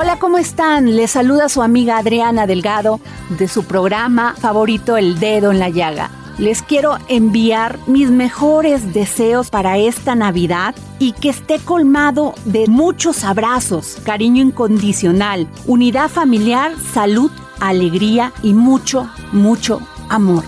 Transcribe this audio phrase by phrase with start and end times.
[0.00, 0.94] Hola, ¿cómo están?
[0.94, 6.12] Les saluda su amiga Adriana Delgado de su programa favorito El Dedo en la Llaga.
[6.38, 13.24] Les quiero enviar mis mejores deseos para esta Navidad y que esté colmado de muchos
[13.24, 20.44] abrazos, cariño incondicional, unidad familiar, salud, alegría y mucho, mucho amor.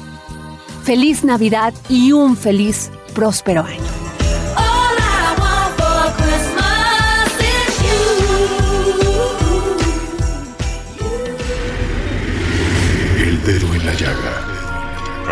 [0.84, 4.19] Feliz Navidad y un feliz, próspero año.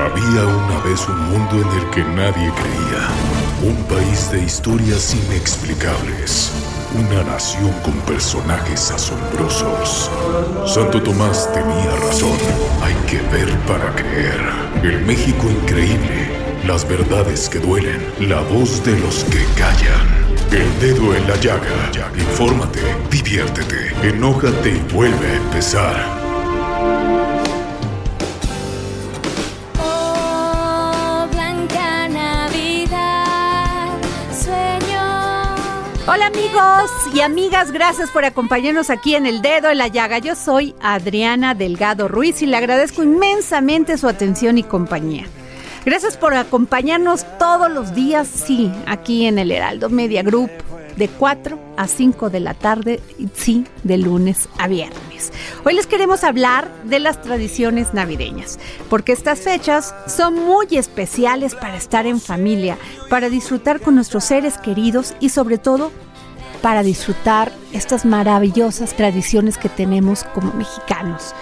[0.07, 3.09] Había una vez un mundo en el que nadie creía.
[3.63, 6.53] Un país de historias inexplicables.
[6.95, 10.11] Una nación con personajes asombrosos.
[10.67, 12.39] Santo Tomás tenía razón.
[12.81, 14.41] Hay que ver para creer.
[14.85, 16.31] El México increíble.
[16.65, 18.01] Las verdades que duelen.
[18.21, 20.19] La voz de los que callan.
[20.53, 21.91] El dedo en la llaga.
[22.17, 26.19] Infórmate, diviértete, enójate y vuelve a empezar.
[36.11, 40.17] Hola amigos y amigas, gracias por acompañarnos aquí en El Dedo en la Llaga.
[40.17, 45.27] Yo soy Adriana Delgado Ruiz y le agradezco inmensamente su atención y compañía.
[45.85, 50.51] Gracias por acompañarnos todos los días, sí, aquí en el Heraldo Media Group,
[50.99, 53.01] de 4 a 5 de la tarde,
[53.33, 55.33] sí, de lunes a viernes.
[55.65, 58.59] Hoy les queremos hablar de las tradiciones navideñas,
[58.91, 62.77] porque estas fechas son muy especiales para estar en familia,
[63.09, 65.93] para disfrutar con nuestros seres queridos y sobre todo
[66.63, 71.33] para disfrutar estas maravillosas tradiciones que tenemos como mexicanos.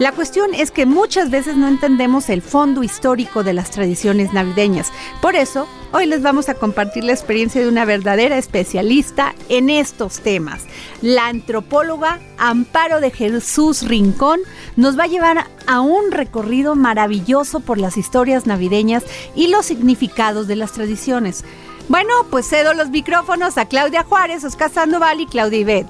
[0.00, 4.90] La cuestión es que muchas veces no entendemos el fondo histórico de las tradiciones navideñas.
[5.22, 10.18] Por eso, hoy les vamos a compartir la experiencia de una verdadera especialista en estos
[10.18, 10.64] temas.
[11.00, 14.40] La antropóloga Amparo de Jesús Rincón
[14.74, 19.04] nos va a llevar a un recorrido maravilloso por las historias navideñas
[19.36, 21.44] y los significados de las tradiciones.
[21.88, 25.86] Bueno, pues cedo los micrófonos a Claudia Juárez, Oscar Sandoval y Claudia Ibet.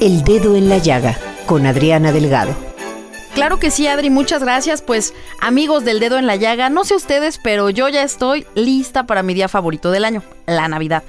[0.00, 2.54] El dedo en la llaga con Adriana Delgado.
[3.34, 4.82] Claro que sí, Adri, muchas gracias.
[4.82, 9.06] Pues amigos del dedo en la llaga, no sé ustedes, pero yo ya estoy lista
[9.06, 11.02] para mi día favorito del año, la Navidad.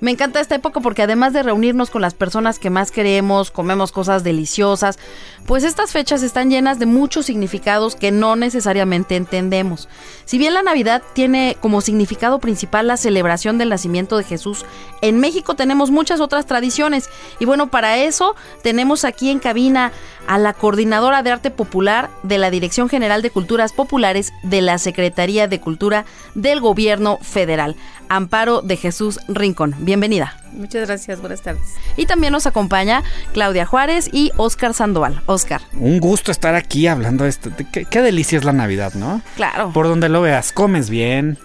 [0.00, 3.90] Me encanta esta época porque además de reunirnos con las personas que más queremos, comemos
[3.90, 4.98] cosas deliciosas,
[5.46, 9.88] pues estas fechas están llenas de muchos significados que no necesariamente entendemos.
[10.24, 14.66] Si bien la Navidad tiene como significado principal la celebración del nacimiento de Jesús,
[15.00, 19.92] en México tenemos muchas otras tradiciones y bueno, para eso tenemos aquí en cabina
[20.26, 24.78] a la coordinadora de arte popular de la Dirección General de Culturas Populares de la
[24.78, 27.76] Secretaría de Cultura del Gobierno Federal,
[28.08, 29.74] Amparo de Jesús Rincón.
[29.78, 30.36] Bienvenida.
[30.52, 31.62] Muchas gracias, buenas tardes.
[31.96, 33.02] Y también nos acompaña
[33.32, 35.22] Claudia Juárez y Oscar Sandoval.
[35.24, 35.62] Oscar.
[35.72, 37.50] Un gusto estar aquí hablando de esto.
[37.72, 39.22] Qué, qué delicia es la Navidad, ¿no?
[39.36, 39.72] Claro.
[39.72, 41.38] Por donde lo veas, comes bien,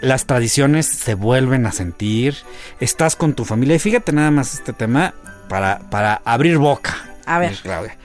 [0.00, 2.38] las tradiciones se vuelven a sentir,
[2.80, 3.76] estás con tu familia.
[3.76, 5.12] Y fíjate nada más este tema
[5.50, 6.96] para, para abrir boca.
[7.26, 7.54] A ver.
[7.62, 7.98] Claudia.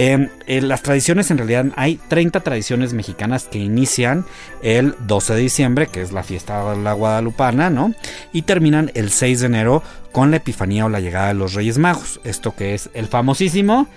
[0.00, 4.24] Eh, eh, las tradiciones, en realidad, hay 30 tradiciones mexicanas que inician
[4.62, 7.92] el 12 de diciembre, que es la fiesta de la Guadalupana, ¿no?
[8.32, 9.82] Y terminan el 6 de enero
[10.12, 12.20] con la Epifanía o la llegada de los Reyes Magos.
[12.24, 13.88] Esto que es el famosísimo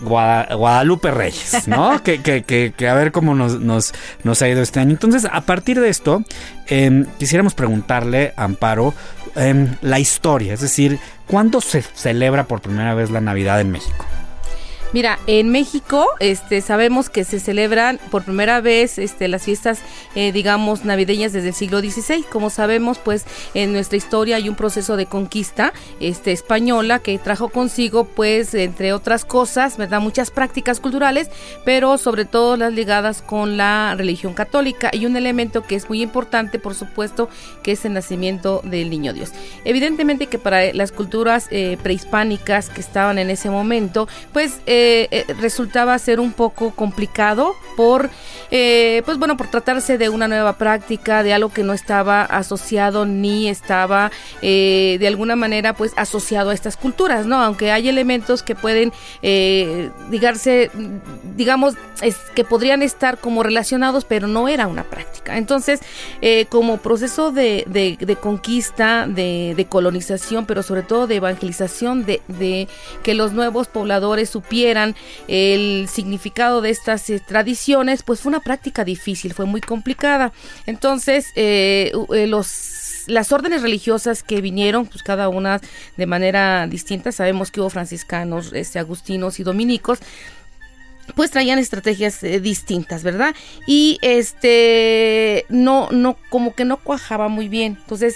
[0.00, 2.02] Guada- Guadalupe Reyes, ¿no?
[2.02, 3.92] que, que- que- que a ver cómo nos, nos-
[4.24, 4.92] nos ha ido este año.
[4.92, 6.24] Entonces, a partir de esto,
[6.68, 8.94] em, quisiéramos preguntarle a Amparo
[9.36, 14.06] em, la historia, es decir, ¿cuándo se celebra por primera vez la Navidad en México?
[14.92, 19.78] Mira, en México este, sabemos que se celebran por primera vez este, las fiestas,
[20.16, 22.24] eh, digamos, navideñas desde el siglo XVI.
[22.24, 27.50] Como sabemos, pues en nuestra historia hay un proceso de conquista este, española que trajo
[27.50, 30.00] consigo, pues, entre otras cosas, ¿verdad?
[30.00, 31.30] Muchas prácticas culturales,
[31.64, 34.90] pero sobre todo las ligadas con la religión católica.
[34.92, 37.28] Y un elemento que es muy importante, por supuesto,
[37.62, 39.30] que es el nacimiento del niño Dios.
[39.64, 45.08] Evidentemente que para las culturas eh, prehispánicas que estaban en ese momento, pues eh, eh,
[45.10, 48.08] eh, resultaba ser un poco complicado por,
[48.50, 53.04] eh, pues bueno, por tratarse de una nueva práctica, de algo que no estaba asociado
[53.04, 54.10] ni estaba
[54.40, 57.42] de alguna manera pues asociado a estas culturas, ¿no?
[57.42, 58.92] Aunque hay elementos que pueden,
[60.10, 60.70] digarse,
[61.36, 65.36] digamos, es, que podrían estar como relacionados, pero no era una práctica.
[65.36, 65.80] Entonces,
[66.48, 72.68] como proceso de, de- conquista, de, colonización, pero sobre todo de evangelización, de
[73.02, 74.69] que los nuevos pobladores supieran
[75.28, 80.32] el significado de estas eh, tradiciones, pues fue una práctica difícil, fue muy complicada.
[80.66, 85.60] Entonces, eh, eh, los las órdenes religiosas que vinieron, pues cada una
[85.96, 89.98] de manera distinta, sabemos que hubo franciscanos, este, agustinos y dominicos,
[91.16, 93.34] pues traían estrategias distintas, ¿verdad?
[93.66, 97.78] Y este no, no, como que no cuajaba muy bien.
[97.80, 98.14] Entonces,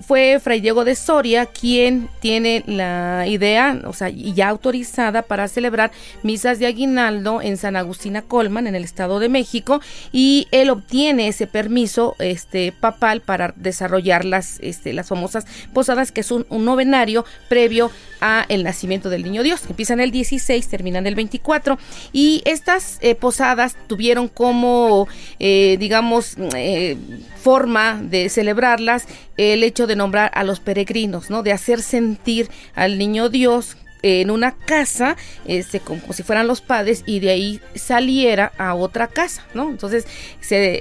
[0.00, 5.90] fue Fray Diego de Soria quien tiene la idea, o sea, ya autorizada para celebrar
[6.22, 9.80] misas de aguinaldo en San Agustina Colman, en el Estado de México,
[10.12, 16.20] y él obtiene ese permiso este, papal para desarrollar las, este, las famosas posadas, que
[16.22, 19.62] es un, un novenario previo a el nacimiento del niño Dios.
[19.68, 21.78] Empiezan el 16, terminan el 24,
[22.12, 25.08] y estas eh, posadas tuvieron como,
[25.38, 26.96] eh, digamos, eh,
[27.42, 29.06] forma de celebrarlas
[29.36, 31.42] el hecho de nombrar a los peregrinos, ¿no?
[31.42, 37.02] De hacer sentir al niño Dios en una casa, este, como, si fueran los padres,
[37.06, 39.70] y de ahí saliera a otra casa, ¿no?
[39.70, 40.06] Entonces,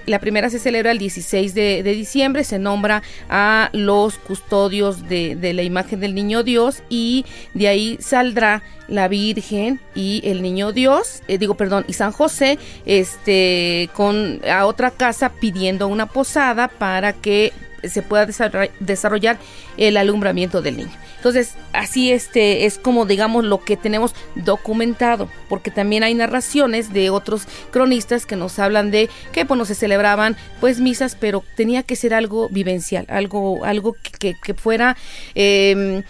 [0.05, 5.35] la primera se celebra el 16 de, de diciembre, se nombra a los custodios de,
[5.35, 10.71] de la imagen del niño Dios, y de ahí saldrá la Virgen y el niño
[10.71, 16.67] Dios, eh, digo, perdón, y San José, este, con a otra casa pidiendo una posada
[16.67, 17.53] para que
[17.83, 19.37] se pueda desarroll- desarrollar
[19.77, 20.91] el alumbramiento del niño.
[21.17, 27.09] Entonces, así este es como digamos lo que tenemos documentado, porque también hay narraciones de
[27.09, 31.95] otros cronistas que nos hablan de que bueno se celebraban pues misas, pero tenía que
[31.95, 34.95] ser algo vivencial, algo algo que, que fuera
[35.35, 36.03] eh,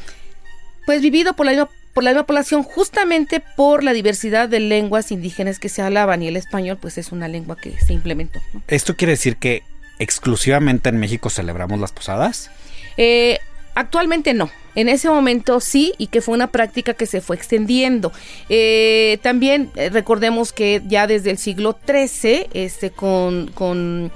[0.86, 5.12] pues vivido por la misma por la misma población justamente por la diversidad de lenguas
[5.12, 8.40] indígenas que se hablaban y el español pues es una lengua que se implementó.
[8.68, 9.64] ¿Esto quiere decir que
[10.00, 12.50] exclusivamente en México celebramos las posadas?
[12.98, 13.40] Eh,
[13.76, 14.50] actualmente no.
[14.76, 18.12] En ese momento sí, y que fue una práctica que se fue extendiendo.
[18.48, 24.12] Eh, también eh, recordemos que ya desde el siglo XIII, este, con,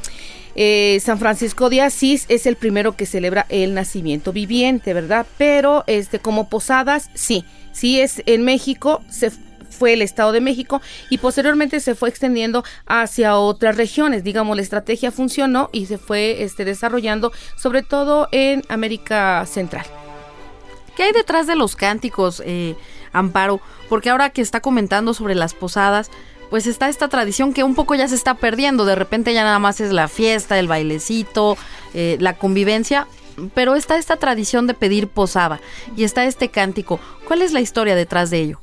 [0.55, 5.25] San Francisco de Asís es el primero que celebra el nacimiento viviente, ¿verdad?
[5.39, 9.31] Pero este, como posadas, sí, sí es en México, se
[9.73, 14.23] fue el Estado de México y posteriormente se fue extendiendo hacia otras regiones.
[14.23, 19.85] Digamos, la estrategia funcionó y se fue este, desarrollando sobre todo en América Central.
[20.95, 22.75] ¿Qué hay detrás de los cánticos, eh,
[23.11, 23.59] Amparo?
[23.89, 26.11] Porque ahora que está comentando sobre las posadas,
[26.49, 28.85] pues está esta tradición que un poco ya se está perdiendo.
[28.85, 31.57] De repente ya nada más es la fiesta, el bailecito,
[31.95, 33.07] eh, la convivencia.
[33.55, 35.59] Pero está esta tradición de pedir posada
[35.97, 36.99] y está este cántico.
[37.27, 38.59] ¿Cuál es la historia detrás de ello?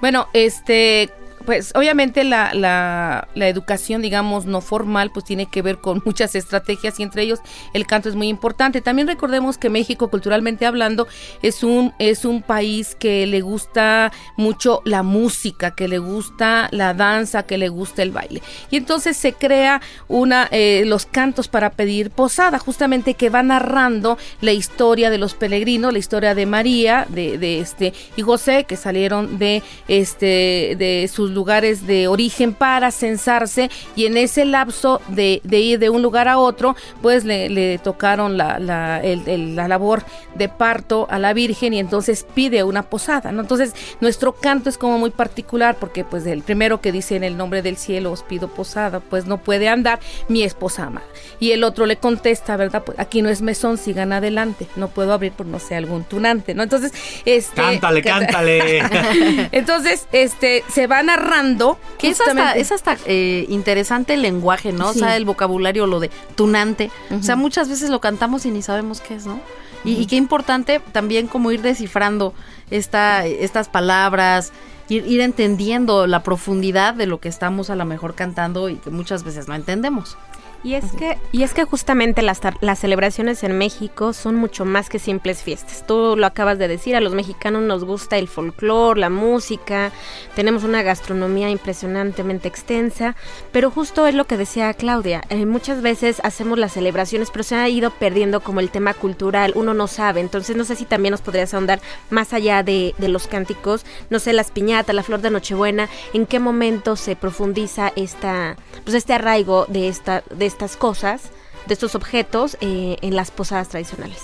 [0.00, 1.10] Bueno, este,
[1.44, 6.34] pues obviamente la, la, la educación, digamos, no formal, pues tiene que ver con muchas
[6.34, 7.40] estrategias y entre ellos
[7.72, 8.80] el canto es muy importante.
[8.80, 11.06] También recordemos que México, culturalmente hablando,
[11.42, 16.94] es un, es un país que le gusta mucho la música, que le gusta la
[16.94, 18.42] danza, que le gusta el baile.
[18.70, 24.18] Y entonces se crea una, eh, los cantos para pedir posada, justamente que va narrando
[24.40, 28.76] la historia de los peregrinos, la historia de María, de, de este y José, que
[28.76, 35.40] salieron de este de sus lugares de origen para censarse y en ese lapso de,
[35.44, 39.56] de ir de un lugar a otro, pues le, le tocaron la, la, el- el-
[39.56, 40.02] la labor
[40.34, 43.42] de parto a la Virgen y entonces pide una posada, ¿no?
[43.42, 47.36] Entonces nuestro canto es como muy particular porque pues el primero que dice en el
[47.36, 49.98] nombre del cielo os pido posada, pues no puede andar
[50.28, 51.06] mi esposa amada.
[51.40, 52.82] Y el otro le contesta, ¿verdad?
[52.84, 56.54] Pues aquí no es mesón, sigan adelante, no puedo abrir por no sé algún tunante,
[56.54, 56.62] ¿no?
[56.62, 56.92] Entonces,
[57.24, 57.60] este...
[57.60, 59.48] Cántale, cántale.
[59.52, 61.78] Entonces, este, se va narrando.
[61.98, 64.92] Que es hasta, es hasta eh, interesante el lenguaje, ¿no?
[64.92, 65.00] Sí.
[65.00, 66.90] O sea, el vocabulario, lo de tunante.
[67.10, 69.40] O sea, muchas veces lo cantamos y ni sabemos qué es, ¿no?
[69.84, 72.32] Y, y qué importante también como ir descifrando
[72.70, 74.52] esta, estas palabras,
[74.88, 78.90] ir, ir entendiendo la profundidad de lo que estamos a lo mejor cantando y que
[78.90, 80.16] muchas veces no entendemos.
[80.64, 84.88] Y es que, y es que justamente las, las celebraciones en México son mucho más
[84.88, 85.86] que simples fiestas.
[85.86, 89.92] Tú lo acabas de decir, a los mexicanos nos gusta el folclore, la música,
[90.34, 93.14] tenemos una gastronomía impresionantemente extensa,
[93.52, 97.56] pero justo es lo que decía Claudia, eh, muchas veces hacemos las celebraciones, pero se
[97.56, 101.12] ha ido perdiendo como el tema cultural, uno no sabe, entonces no sé si también
[101.12, 105.20] nos podrías ahondar más allá de, de los cánticos, no sé, las piñatas, la flor
[105.20, 110.76] de Nochebuena, en qué momento se profundiza esta, pues este arraigo de esta, de estas
[110.76, 111.30] cosas,
[111.66, 114.22] de estos objetos eh, en las posadas tradicionales.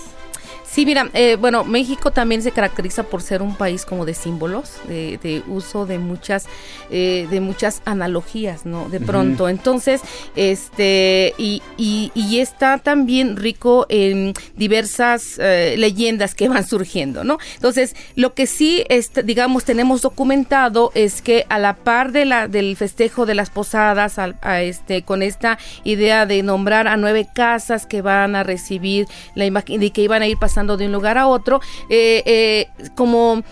[0.71, 4.75] Sí, mira, eh, bueno, México también se caracteriza por ser un país como de símbolos,
[4.87, 6.45] de, de uso de muchas,
[6.89, 8.87] eh, de muchas analogías, ¿no?
[8.87, 9.99] De pronto, entonces,
[10.37, 17.37] este, y, y, y está también rico en diversas eh, leyendas que van surgiendo, ¿no?
[17.55, 22.47] Entonces, lo que sí, este, digamos, tenemos documentado es que a la par de la
[22.47, 27.85] del festejo de las posadas, a este, con esta idea de nombrar a nueve casas
[27.85, 31.17] que van a recibir la imagen y que iban a ir pasando de un lugar
[31.17, 33.43] a otro, eh, eh, como,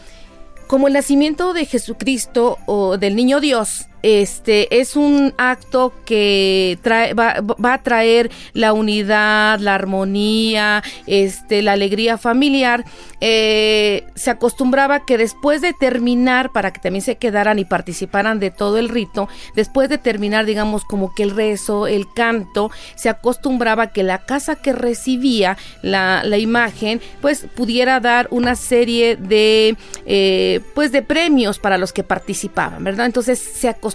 [0.67, 3.87] como el nacimiento de Jesucristo o del niño Dios.
[4.03, 12.17] Este es un acto que va, a traer la unidad, la armonía, este, la alegría
[12.17, 12.85] familiar.
[13.21, 18.51] Eh, se acostumbraba que después de terminar, para que también se quedaran y participaran de
[18.51, 23.87] todo el rito, después de terminar, digamos, como que el rezo, el canto, se acostumbraba
[23.87, 29.75] que la casa que recibía la, la imagen, pues pudiera dar una serie de,
[30.05, 33.05] eh, pues, de premios para los que participaban, ¿verdad?
[33.05, 33.88] Entonces se acostumbraba,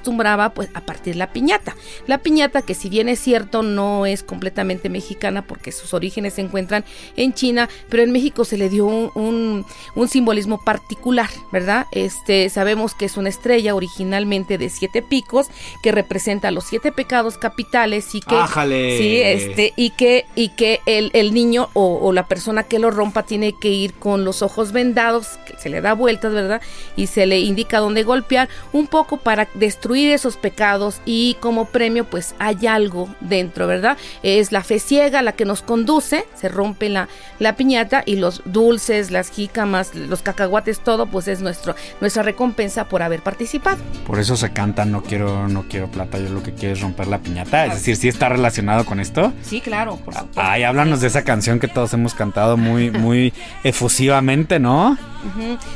[0.54, 1.76] pues, a partir la piñata.
[2.06, 6.40] La piñata, que si bien es cierto, no es completamente mexicana porque sus orígenes se
[6.40, 6.84] encuentran
[7.16, 11.86] en China, pero en México se le dio un, un, un simbolismo particular, ¿verdad?
[11.92, 15.48] Este, sabemos que es una estrella originalmente de siete picos
[15.82, 18.98] que representa los siete pecados capitales y que ¡Ájale!
[18.98, 22.90] sí, este, y que, y que el, el niño o, o la persona que lo
[22.90, 26.60] rompa tiene que ir con los ojos vendados, que se le da vueltas, ¿verdad?
[26.96, 32.04] Y se le indica dónde golpear, un poco para destruir esos pecados y como premio
[32.04, 33.98] pues hay algo dentro, ¿verdad?
[34.22, 38.42] Es la fe ciega la que nos conduce, se rompe la, la piñata y los
[38.46, 43.76] dulces, las jícamas, los cacahuates, todo pues es nuestro, nuestra recompensa por haber participado.
[44.06, 47.06] Por eso se canta no quiero, no quiero plata, yo lo que quiero es romper
[47.06, 47.66] la piñata.
[47.66, 49.32] Es decir, sí está relacionado con esto.
[49.42, 50.40] Sí, claro, por supuesto.
[50.40, 54.96] Ay, háblanos de esa canción que todos hemos cantado muy, muy efusivamente, ¿no?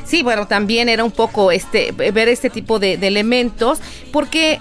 [0.05, 3.81] Sí, bueno, también era un poco este ver este tipo de, de elementos,
[4.13, 4.59] porque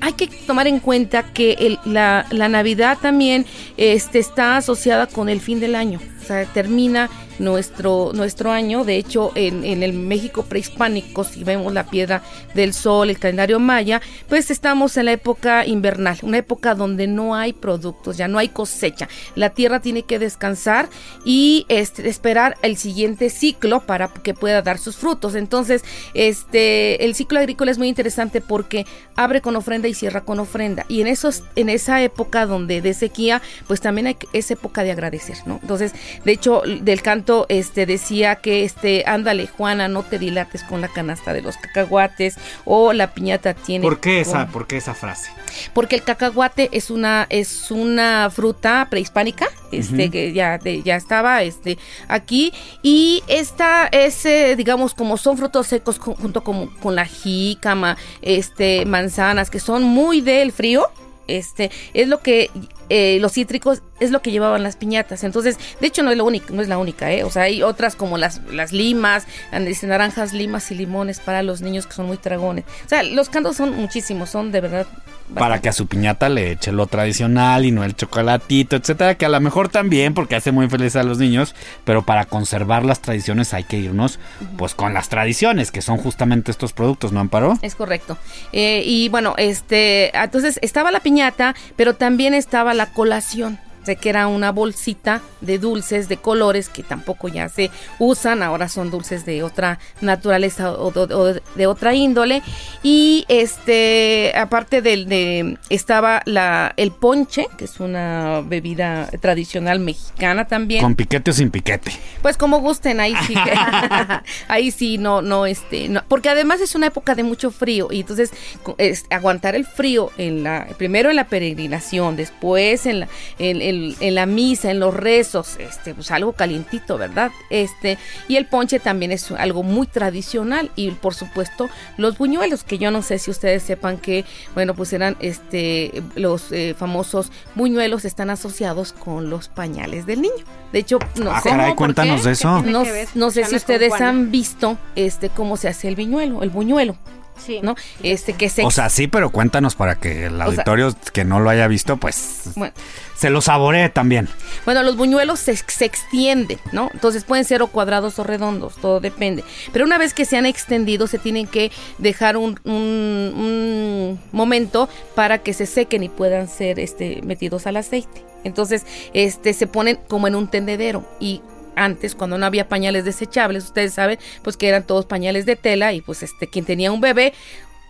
[0.00, 5.28] hay que tomar en cuenta que el- la, la Navidad también este, está asociada con
[5.28, 6.00] el fin del año.
[6.30, 8.84] O termina nuestro, nuestro año.
[8.84, 12.22] De hecho, en, en el México prehispánico, si vemos la piedra
[12.54, 17.34] del sol, el calendario maya, pues estamos en la época invernal, una época donde no
[17.34, 19.08] hay productos, ya no hay cosecha.
[19.34, 20.88] La tierra tiene que descansar
[21.24, 25.34] y este, esperar el siguiente ciclo para que pueda dar sus frutos.
[25.34, 25.82] Entonces,
[26.14, 30.86] este, el ciclo agrícola es muy interesante porque abre con ofrenda y cierra con ofrenda.
[30.88, 34.92] Y en esos, en esa época donde de sequía, pues también hay, es época de
[34.92, 35.58] agradecer, ¿no?
[35.62, 35.92] Entonces,
[36.24, 40.88] de hecho, del canto, este, decía que, este, ándale, Juana, no te dilates con la
[40.88, 43.82] canasta de los cacahuates o la piñata tiene.
[43.84, 45.30] ¿Por qué esa, con- por qué esa frase?
[45.72, 51.44] porque el cacahuate es una es una fruta prehispánica este que ya de- ya estaba
[51.44, 51.78] este
[52.08, 52.52] aquí
[52.82, 57.96] y esta es eh, digamos como son frutos secos ju- junto con, con la jícama
[58.20, 60.88] este manzanas que son muy del frío
[61.28, 62.50] este es lo que
[62.88, 65.24] eh, los cítricos es lo que llevaban las piñatas.
[65.24, 67.62] Entonces de hecho no es lo único no es la única eh o sea hay
[67.62, 69.26] otras como las las limas
[69.66, 72.64] dice naranjas limas y limones para los niños que son muy tragones.
[72.84, 74.86] O sea los cantos son muchísimos son de verdad
[75.34, 79.26] Para que a su piñata le eche lo tradicional y no el chocolatito, etcétera, que
[79.26, 83.00] a lo mejor también porque hace muy feliz a los niños, pero para conservar las
[83.00, 84.18] tradiciones hay que irnos
[84.56, 87.58] pues con las tradiciones, que son justamente estos productos, ¿no, Amparo?
[87.62, 88.18] Es correcto.
[88.52, 93.58] Eh, y bueno, este, entonces estaba la piñata, pero también estaba la colación.
[93.84, 98.68] Sea, que era una bolsita de dulces de colores que tampoco ya se usan, ahora
[98.68, 102.42] son dulces de otra naturaleza o, de- o de otra índole.
[102.82, 110.46] Y este, aparte del de, estaba la, el ponche, que es una bebida tradicional mexicana
[110.46, 110.82] también.
[110.82, 111.92] Con piquete o sin piquete.
[112.22, 113.34] Pues como gusten, ahí sí.
[113.34, 113.52] que-
[114.48, 118.00] ahí sí, no, no, este, no, porque además es una época de mucho frío y
[118.00, 118.30] entonces
[118.78, 123.73] es, aguantar el frío en la, primero en la peregrinación, después en la, en, en
[123.74, 127.30] el- en la misa, en los rezos, este, pues algo calientito, ¿verdad?
[127.50, 132.78] Este, y el ponche también es algo muy tradicional y por supuesto los buñuelos, que
[132.78, 138.04] yo no sé si ustedes sepan que, bueno, pues eran este, los eh, famosos buñuelos
[138.04, 140.44] están asociados con los pañales del niño.
[140.72, 141.50] De hecho, no Ah, sé.
[141.50, 141.76] caray, ¿por qué?
[141.76, 142.62] cuéntanos de eso.
[142.62, 146.96] No, sé si ustedes han visto este cómo se hace el viñuelo, el buñuelo,
[147.36, 147.60] Sí.
[147.62, 147.74] ¿no?
[148.02, 151.40] Este que se O sea, sí, pero cuéntanos para que el sea- auditorio que no
[151.40, 152.72] lo haya visto, pues bueno,
[153.16, 154.28] se lo saboree también.
[154.64, 156.90] Bueno, los buñuelos se, se extienden, ¿no?
[156.94, 159.44] Entonces pueden ser o cuadrados o redondos, todo depende.
[159.72, 164.88] Pero una vez que se han extendido, se tienen que dejar un, un- un momento
[165.14, 168.24] para que se sequen y puedan ser este, metidos al aceite.
[168.44, 171.40] Entonces, este, se ponen como en un tendedero y
[171.76, 175.92] antes cuando no había pañales desechables, ustedes saben, pues que eran todos pañales de tela
[175.92, 177.32] y pues este quien tenía un bebé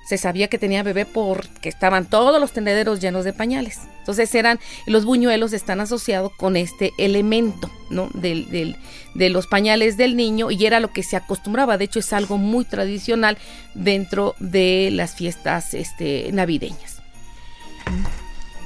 [0.05, 3.81] se sabía que tenía bebé porque estaban todos los tendederos llenos de pañales.
[4.01, 8.11] Entonces eran, los buñuelos están asociados con este elemento, ¿no?
[8.13, 8.77] Del,
[9.15, 11.79] de los pañales del niño y era lo que se acostumbraba.
[11.79, 13.39] De hecho, es algo muy tradicional
[13.75, 17.03] dentro de las fiestas este, navideñas.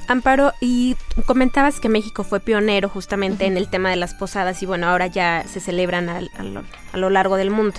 [0.09, 0.97] Amparo, y
[1.27, 5.07] comentabas que México fue pionero justamente en el tema de las posadas y bueno, ahora
[5.07, 7.75] ya se celebran al- a, lo, a lo largo del mundo.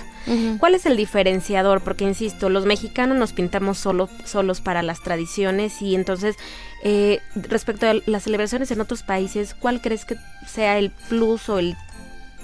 [0.60, 1.80] ¿Cuál es el diferenciador?
[1.80, 6.36] Porque insisto, los mexicanos nos pintamos solo, solos para las tradiciones y entonces
[6.84, 10.14] eh, respecto a las celebraciones en otros países, ¿cuál crees que
[10.46, 11.76] sea el plus o el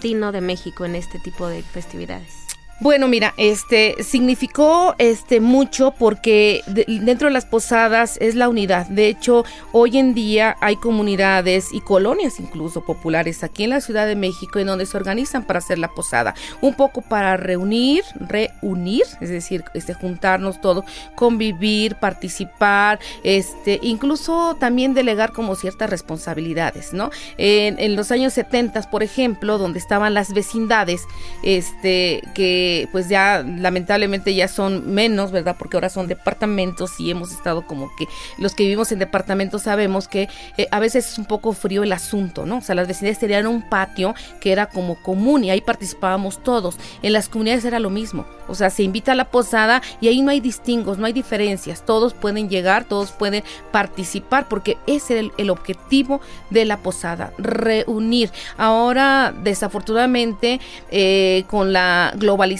[0.00, 2.45] tino de México en este tipo de festividades?
[2.78, 8.86] Bueno, mira, este significó este mucho porque de- dentro de las posadas es la unidad.
[8.88, 14.06] De hecho, hoy en día hay comunidades y colonias incluso populares aquí en la Ciudad
[14.06, 19.04] de México en donde se organizan para hacer la posada, un poco para reunir, reunir,
[19.22, 27.08] es decir, este juntarnos todos, convivir, participar, este incluso también delegar como ciertas responsabilidades, ¿no?
[27.38, 31.00] En, en los años 70, por ejemplo, donde estaban las vecindades,
[31.42, 35.56] este que pues ya lamentablemente ya son menos, ¿verdad?
[35.58, 38.06] Porque ahora son departamentos y hemos estado como que
[38.38, 41.92] los que vivimos en departamentos sabemos que eh, a veces es un poco frío el
[41.92, 42.58] asunto, ¿no?
[42.58, 46.76] O sea, las vecindades tenían un patio que era como común y ahí participábamos todos.
[47.02, 48.26] En las comunidades era lo mismo.
[48.48, 51.84] O sea, se invita a la posada y ahí no hay distingos, no hay diferencias.
[51.84, 53.42] Todos pueden llegar, todos pueden
[53.72, 56.20] participar porque ese era el, el objetivo
[56.50, 58.30] de la posada, reunir.
[58.56, 62.55] Ahora, desafortunadamente, eh, con la globalización,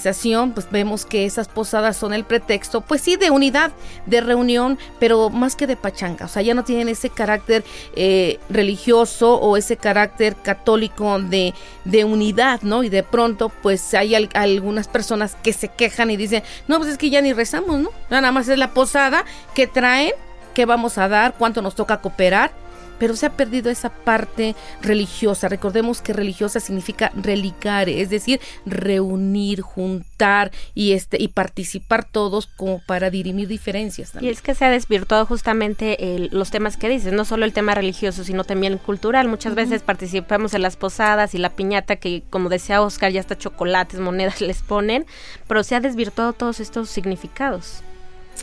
[0.53, 3.73] pues vemos que esas posadas son el pretexto, pues sí, de unidad,
[4.07, 6.26] de reunión, pero más que de pachanga.
[6.26, 12.04] O sea, ya no tienen ese carácter eh, religioso o ese carácter católico de, de
[12.04, 12.82] unidad, ¿no?
[12.82, 16.91] Y de pronto, pues hay al- algunas personas que se quejan y dicen, no, pues
[16.91, 17.91] es que ya ni rezamos, ¿no?
[18.11, 20.13] Nada más es la posada que traen,
[20.54, 22.50] qué vamos a dar, cuánto nos toca cooperar
[22.99, 25.49] pero se ha perdido esa parte religiosa.
[25.49, 32.80] Recordemos que religiosa significa relicare, es decir, reunir, juntar y este y participar todos como
[32.87, 34.11] para dirimir diferencias.
[34.11, 34.32] Y también.
[34.32, 37.75] es que se ha desvirtuado justamente el- los temas que dices, no solo el tema
[37.75, 39.28] religioso, sino también cultural.
[39.28, 43.37] Muchas veces participamos en las posadas y la piñata que, como decía Oscar, ya hasta
[43.39, 45.06] chocolates, monedas les ponen,
[45.49, 47.82] pero se ha desvirtuado todos estos significados.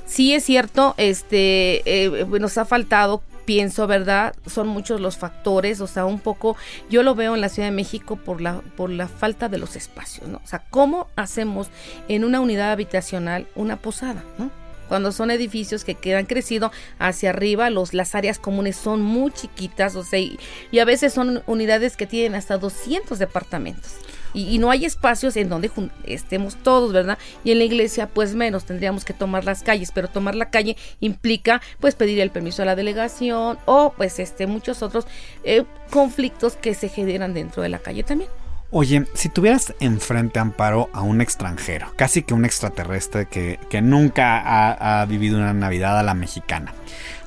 [0.06, 4.36] Sí es cierto, este eh, nos ha faltado pienso, ¿verdad?
[4.46, 6.56] Son muchos los factores, o sea, un poco,
[6.90, 9.76] yo lo veo en la Ciudad de México por la, por la falta de los
[9.76, 10.42] espacios, ¿no?
[10.44, 11.70] O sea, ¿cómo hacemos
[12.08, 14.52] en una unidad habitacional una posada, ¿no?
[14.88, 19.96] Cuando son edificios que quedan crecido hacia arriba, los, las áreas comunes son muy chiquitas,
[19.96, 20.38] o sea, y,
[20.72, 23.94] y a veces son unidades que tienen hasta 200 departamentos.
[24.34, 25.72] Y, y no hay espacios en donde
[26.06, 27.17] estemos todos, ¿verdad?
[27.43, 30.76] Y en la iglesia, pues menos, tendríamos que tomar las calles, pero tomar la calle
[31.00, 35.06] implica, pues, pedir el permiso a la delegación o, pues, este, muchos otros
[35.43, 38.30] eh, conflictos que se generan dentro de la calle también.
[38.76, 44.39] Oye, si tuvieras enfrente, Amparo, a un extranjero, casi que un extraterrestre que, que nunca
[44.39, 46.74] ha, ha vivido una Navidad a la mexicana,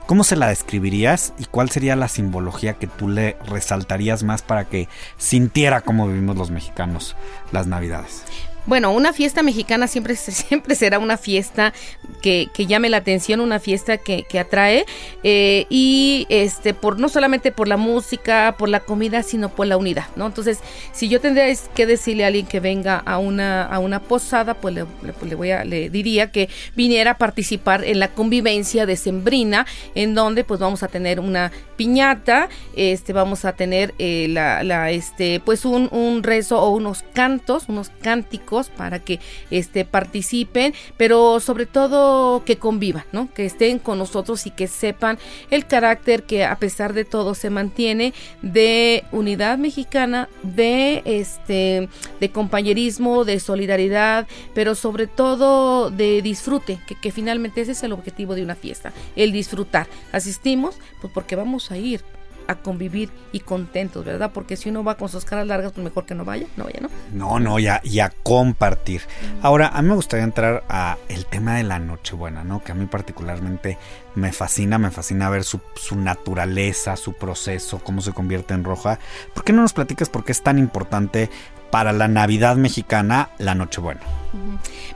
[0.07, 4.65] ¿cómo se la describirías y cuál sería la simbología que tú le resaltarías más para
[4.65, 4.89] que
[5.19, 7.17] sintiera cómo vivimos los mexicanos
[7.53, 8.25] las Navidades?
[8.67, 11.73] Bueno, una fiesta mexicana siempre, siempre será una fiesta
[12.21, 14.85] que, que llame la atención, una fiesta que, que atrae
[15.23, 19.77] eh, y este por no solamente por la música, por la comida, sino por la
[19.77, 20.27] unidad, ¿no?
[20.27, 20.59] Entonces,
[20.93, 24.75] si yo tendría que decirle a alguien que venga a una a una posada, pues
[24.75, 29.65] le, le- pues voy a le diría que viniera a participar en la convivencia decembrina,
[29.95, 34.91] en donde pues vamos a tener una piñata, este vamos a tener eh, la, la
[34.91, 41.41] este pues un, un rezo o unos cantos, unos cánticos para que este participen, pero
[41.41, 43.33] sobre todo que convivan, ¿no?
[43.33, 45.19] Que estén con nosotros y que sepan
[45.51, 51.89] el carácter que a pesar de todo se mantiene de unidad mexicana, de este
[52.21, 57.93] de compañerismo, de solidaridad, pero sobre todo de disfrute, que, que finalmente ese es el
[57.93, 59.87] objetivo de una fiesta, el disfrutar.
[60.13, 62.03] Asistimos pues porque vamos a ir
[62.47, 64.31] a convivir y contentos, ¿verdad?
[64.33, 66.81] Porque si uno va con sus caras largas, pues mejor que no vaya, no vaya,
[66.81, 66.89] ¿no?
[67.13, 69.03] No, no, ya, y a compartir.
[69.43, 72.63] Ahora, a mí me gustaría entrar a el tema de la Nochebuena, ¿no?
[72.63, 73.79] Que a mí particularmente
[74.15, 78.99] me fascina, me fascina ver su, su naturaleza, su proceso, cómo se convierte en roja.
[79.35, 81.31] ¿Por qué no nos platicas por qué es tan importante
[81.71, 84.01] para la Navidad mexicana la Nochebuena?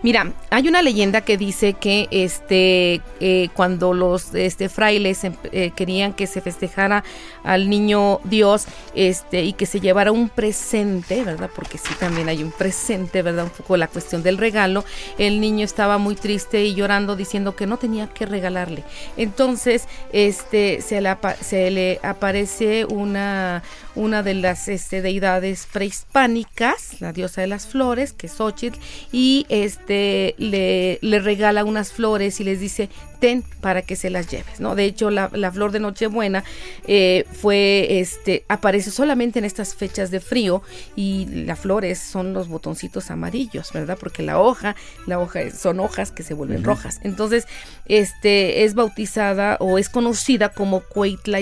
[0.02, 5.72] Mira, hay una leyenda que dice que este eh, cuando los este frailes em- eh,
[5.76, 7.04] querían que se festejara
[7.44, 11.50] al niño Dios este y que se llevara un presente, ¿verdad?
[11.54, 13.44] Porque sí también hay un presente, ¿verdad?
[13.44, 14.84] Un poco la cuestión del regalo.
[15.18, 18.84] El niño estaba muy triste y llorando diciendo que no tenía que regalarle.
[19.16, 23.62] Entonces, este se le, se le aparece una
[23.94, 28.78] una de las este, deidades prehispánicas, la diosa de las flores, que es Xochitl,
[29.12, 32.88] y este le, le regala unas flores y les dice
[33.20, 34.74] ten para que se las lleves, ¿no?
[34.74, 36.42] De hecho, la, la flor de Nochebuena
[36.86, 40.62] eh, fue, este, aparece solamente en estas fechas de frío
[40.96, 43.98] y las flores son los botoncitos amarillos, ¿verdad?
[44.00, 44.74] Porque la hoja,
[45.06, 46.98] la hoja son hojas que se vuelven rojas.
[47.04, 47.46] Entonces,
[47.86, 50.82] este, es bautizada o es conocida como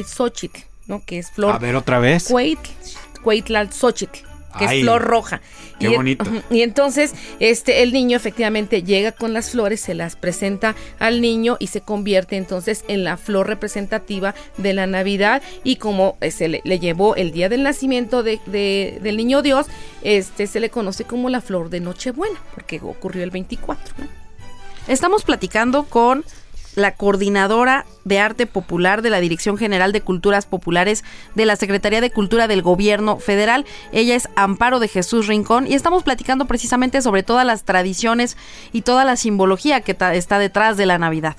[0.05, 1.03] Xochitl, ¿no?
[1.05, 2.25] Que es flor A ver otra vez.
[3.73, 4.28] Xochitl,
[4.59, 5.41] que Ay, es flor roja.
[5.79, 6.25] qué y, bonito.
[6.25, 11.21] ujú, y entonces, este, el niño efectivamente llega con las flores, se las presenta al
[11.21, 15.43] niño y se convierte entonces en la flor representativa de la Navidad.
[15.65, 19.43] Y como eh, se le, le llevó el día del nacimiento de- de- del niño
[19.43, 19.67] Dios,
[20.03, 23.95] este se le conoce como la flor de Nochebuena, porque ocurrió el 24.
[23.99, 24.07] ¿no?
[24.89, 26.25] Estamos platicando con
[26.75, 31.05] la coordinadora de arte popular de la Dirección General de Culturas Populares
[31.35, 33.67] de la Secretaría de Cultura del Gobierno Federal.
[33.93, 38.37] Ella es Amparo de Jesús Rincón y estamos platicando precisamente sobre todas las tradiciones
[38.73, 41.37] y toda la simbología que está detrás de la Navidad.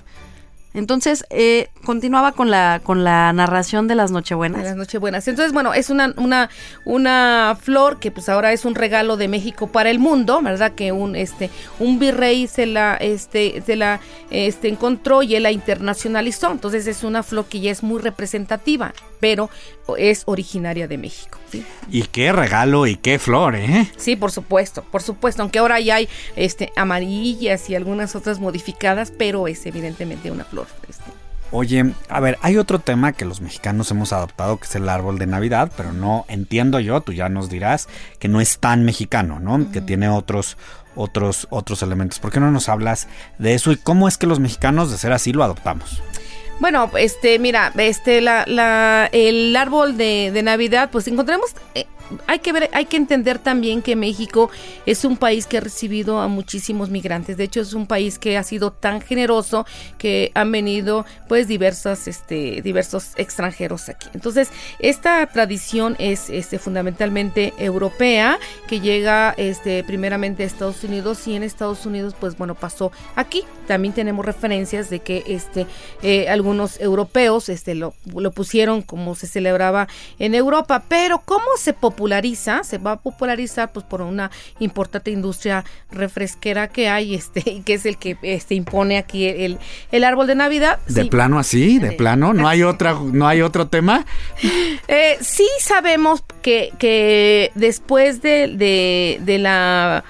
[0.74, 4.64] Entonces, eh, continuaba con la, con la narración de las De Nochebuenas.
[4.64, 5.28] las Nochebuenas.
[5.28, 6.50] Entonces, bueno, es una, una,
[6.86, 10.74] una flor que pues ahora es un regalo de México para el mundo, ¿verdad?
[10.74, 15.52] Que un este un virrey se la este se la este encontró y él la
[15.52, 16.52] internacionalizó.
[16.52, 19.50] Entonces es una flor que ya es muy representativa, pero
[19.98, 21.38] es originaria de México.
[21.52, 21.66] ¿sí?
[21.90, 23.92] Y qué regalo y qué flor, ¿eh?
[23.98, 29.12] Sí, por supuesto, por supuesto, aunque ahora ya hay este amarillas y algunas otras modificadas,
[29.12, 30.68] pero es evidentemente una flor.
[30.88, 31.04] este,
[31.52, 35.18] Oye, a ver, hay otro tema que los mexicanos hemos adoptado, que es el árbol
[35.18, 37.88] de Navidad, pero no entiendo yo, tú ya nos dirás,
[38.20, 39.72] que no es tan mexicano, ¿no?
[39.72, 40.58] Que tiene otros,
[40.96, 42.20] otros, otros elementos.
[42.20, 43.08] ¿Por qué no nos hablas
[43.40, 46.04] de eso y cómo es que los mexicanos, de ser así, lo adoptamos?
[46.60, 51.88] Bueno, este, mira, este, la, la, el árbol de, de Navidad, pues encontramos, eh,
[52.28, 54.50] hay que ver, hay que entender también que México
[54.86, 57.38] es un país que ha recibido a muchísimos migrantes.
[57.38, 59.66] De hecho, es un país que ha sido tan generoso
[59.98, 64.08] que han venido, pues, diversas, este, diversos extranjeros aquí.
[64.14, 71.36] Entonces, esta tradición es, este, fundamentalmente europea, que llega, este, primeramente a Estados Unidos y
[71.36, 73.44] en Estados Unidos, pues, bueno, pasó aquí.
[73.68, 75.68] También tenemos referencias de que, este,
[76.02, 81.74] eh, algunos europeos, este, lo, lo pusieron como se celebraba en Europa, pero ¿cómo se
[82.00, 82.64] populariza?
[82.64, 87.74] Se va a popularizar, pues, por una importante industria refresquera que hay, este, y que
[87.74, 89.58] es el que, este, impone aquí el,
[89.92, 90.80] el árbol de Navidad.
[90.88, 91.10] De Sí.
[91.10, 94.06] plano así, de plano, no hay otra, no hay otro tema.
[94.92, 100.04] Eh, sí sabemos que, que después de, de, de la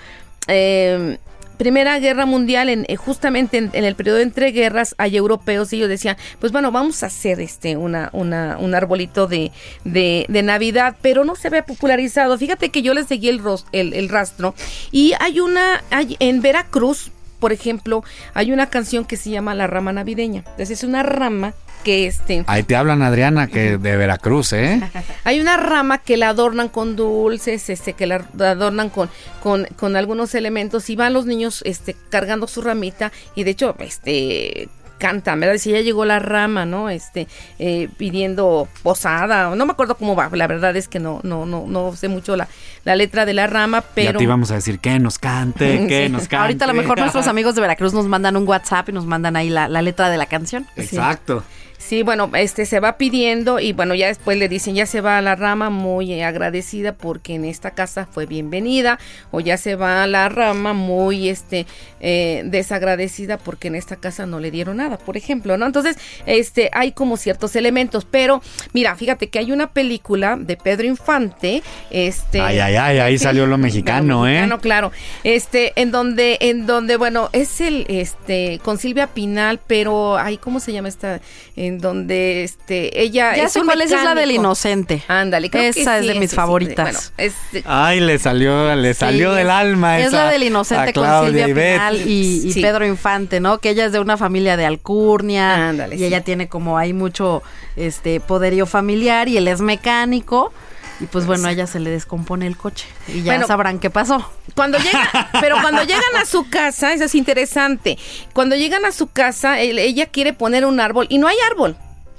[0.47, 1.17] eh,
[1.59, 5.75] Primera Guerra Mundial, en, eh, justamente en, en el periodo entre guerras, hay europeos y
[5.75, 9.51] ellos decían, pues bueno, vamos a hacer este una, una, un arbolito de,
[9.83, 12.37] de, Navidad, pero no se había popularizado.
[12.37, 13.41] Fíjate que yo le seguí el,
[13.73, 14.55] el rastro
[14.89, 19.67] y hay una, hay, en Veracruz, por ejemplo, hay una canción que se llama La
[19.67, 20.45] Rama Navideña.
[20.45, 22.43] Entonces es una rama que este...
[22.47, 24.81] Ahí te hablan, Adriana, que de Veracruz, ¿eh?
[25.23, 29.09] Hay una rama que la adornan con dulces, este, que la adornan con,
[29.41, 33.75] con, con algunos elementos y van los niños este, cargando su ramita y de hecho
[33.79, 35.57] este cantan, ¿verdad?
[35.57, 36.89] Si ya llegó la rama, ¿no?
[36.89, 41.45] Este, eh, pidiendo posada, no me acuerdo cómo va, la verdad es que no, no,
[41.45, 42.49] no, no sé mucho la,
[42.83, 46.07] la letra de la rama, Ya pero te íbamos a decir que nos cante, que
[46.07, 46.11] Sí.
[46.11, 46.35] nos cante.
[46.35, 49.37] Ahorita a lo mejor nuestros amigos de Veracruz nos mandan un WhatsApp y nos mandan
[49.37, 50.67] ahí la, la letra de la canción.
[50.75, 51.45] Exacto.
[51.47, 51.58] Sí,
[52.03, 55.21] bueno, este se va pidiendo y bueno, ya después le dicen, ya se va a
[55.21, 58.99] la rama muy agradecida porque en esta casa fue bienvenida
[59.31, 61.65] o ya se va a la rama muy este
[61.99, 65.65] eh, desagradecida porque en esta casa no le dieron nada, por ejemplo, ¿no?
[65.65, 68.41] Entonces, este hay como ciertos elementos, pero
[68.73, 73.47] mira, fíjate que hay una película de Pedro Infante, este Ay, ay, ay, ahí salió
[73.47, 74.33] lo mexicano, ¿eh?
[74.33, 74.91] mexicano, claro.
[75.23, 80.59] Este, en donde, en donde, bueno, es el, este, con Silvia Pinal, pero, ay, ¿cómo
[80.59, 81.19] se llama esta?
[81.69, 85.03] En donde, este, ella Ya es sé un cuál es, es la del inocente.
[85.07, 86.35] Ándale, creo que Esa es sí, de mis sí, sí.
[86.35, 87.13] favoritas.
[87.17, 90.93] Bueno, es, Ay, le salió, le salió Sí, del alma Es esa la del inocente
[90.93, 91.45] con Silvia.
[91.45, 92.61] Pinal y, y Sí.
[92.61, 93.59] Pedro Infante, ¿no?
[93.59, 96.05] Que ella es de una familia de alcurnia Ándale, y sí.
[96.05, 97.43] ella tiene como hay mucho
[97.75, 100.51] este poderío familiar y él es mecánico
[100.99, 103.89] y pues bueno, a ella se le descompone el coche y ya Bueno, sabrán qué
[103.89, 104.29] pasó.
[104.55, 107.97] Cuando llega, pero cuando llegan a su casa, eso es interesante.
[108.33, 111.77] Cuando llegan a su casa, él- ella quiere poner un árbol y no hay árbol.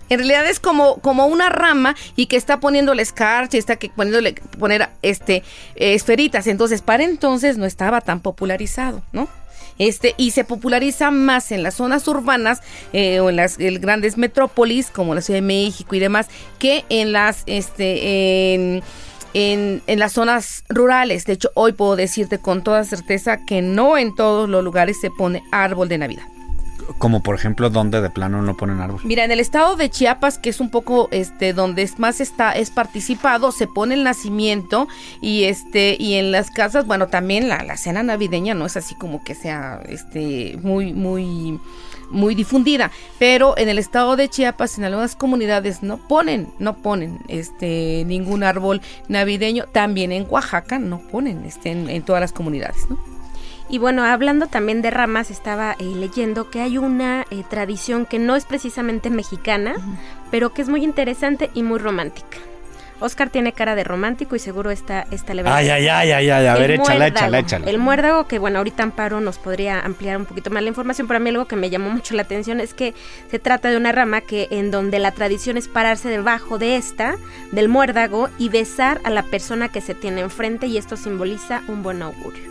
[0.08, 4.32] En realidad es como, como una rama y que está poniéndole escarcha, está que poniéndole
[4.58, 5.44] poner este
[5.76, 6.48] eh, esferitas.
[6.48, 9.28] Entonces, para entonces no estaba tan popularizado, ¿no?
[9.80, 12.60] Este, y se populariza más en las zonas urbanas
[12.92, 17.12] eh, o en las grandes metrópolis como la Ciudad de México y demás que en
[17.12, 18.82] las este en,
[19.32, 21.24] en las zonas rurales.
[21.24, 25.10] De hecho, hoy puedo decirte con toda certeza que no en todos los lugares se
[25.10, 26.39] pone árbol de Navidad.
[26.98, 29.00] Como por ejemplo, donde de plano no ponen árbol.
[29.04, 32.52] Mira, en el estado de Chiapas, que es un poco este donde es más está
[32.52, 34.88] es participado, se pone el nacimiento
[35.20, 38.94] y este y en las casas, bueno, también la, la cena navideña no es así
[38.94, 41.60] como que sea este muy muy
[42.10, 47.20] muy difundida, pero en el estado de Chiapas en algunas comunidades no ponen, no ponen
[47.28, 52.88] este ningún árbol navideño, también en Oaxaca no ponen este en, en todas las comunidades,
[52.88, 53.19] ¿no?
[53.70, 58.18] Y bueno, hablando también de ramas, estaba eh, leyendo que hay una eh, tradición que
[58.18, 59.76] no es precisamente mexicana,
[60.32, 62.36] pero que es muy interesante y muy romántica.
[63.00, 66.30] Oscar tiene cara de romántico y seguro esta, esta le va Ay, ay, ay, ay,
[66.30, 67.16] ay, a ver, échala, muérdago.
[67.16, 67.70] échala, échala.
[67.70, 71.16] El muérdago, que bueno, ahorita Amparo nos podría ampliar un poquito más la información, pero
[71.16, 72.94] a mí algo que me llamó mucho la atención es que
[73.30, 77.16] se trata de una rama que en donde la tradición es pararse debajo de esta,
[77.52, 81.82] del muérdago, y besar a la persona que se tiene enfrente, y esto simboliza un
[81.82, 82.50] buen augurio.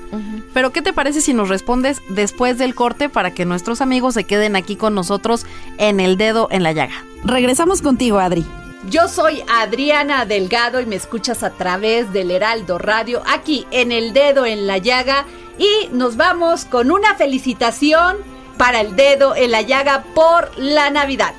[0.56, 4.24] Pero ¿qué te parece si nos respondes después del corte para que nuestros amigos se
[4.24, 5.46] queden aquí con nosotros
[5.78, 7.04] en el dedo en la llaga?
[7.24, 8.44] Regresamos contigo, Adri.
[8.88, 14.14] Yo soy Adriana Delgado y me escuchas a través del Heraldo Radio aquí en El
[14.14, 15.26] Dedo en la Llaga
[15.58, 18.16] y nos vamos con una felicitación
[18.58, 21.34] para el Dedo en la Llaga por la Navidad.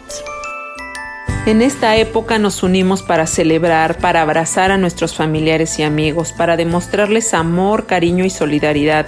[1.46, 6.59] En esta época nos unimos para celebrar, para abrazar a nuestros familiares y amigos, para
[6.59, 9.07] demostrarles amor, cariño y solidaridad.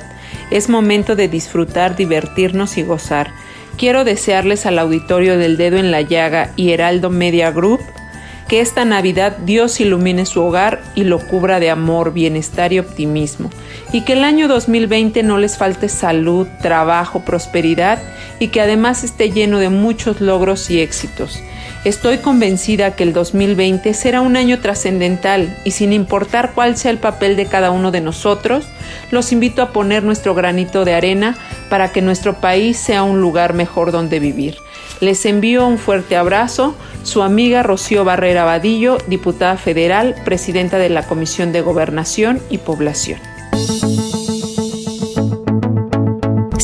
[0.51, 3.35] Es momento de disfrutar, divertirnos y gozar.
[3.77, 7.81] Quiero desearles al auditorio del Dedo en la Llaga y Heraldo Media Group
[8.53, 13.49] que esta Navidad Dios ilumine su hogar y lo cubra de amor, bienestar y optimismo.
[13.95, 18.03] Y que el año 2020 no les falte salud, trabajo, prosperidad
[18.41, 21.41] y que además esté lleno de muchos logros y éxitos.
[21.87, 26.99] Estoy convencida que el 2020 será un año trascendental y sin importar cuál sea el
[26.99, 28.67] papel de cada uno de nosotros,
[29.11, 31.39] los invito a poner nuestro granito de arena
[31.71, 34.59] para que nuestro país sea un lugar mejor donde vivir.
[35.03, 41.09] Les envío un fuerte abrazo, su amiga Rocío Barrera Vadillo, diputada federal, presidenta de la
[41.09, 43.19] Comisión de Gobernación y Población.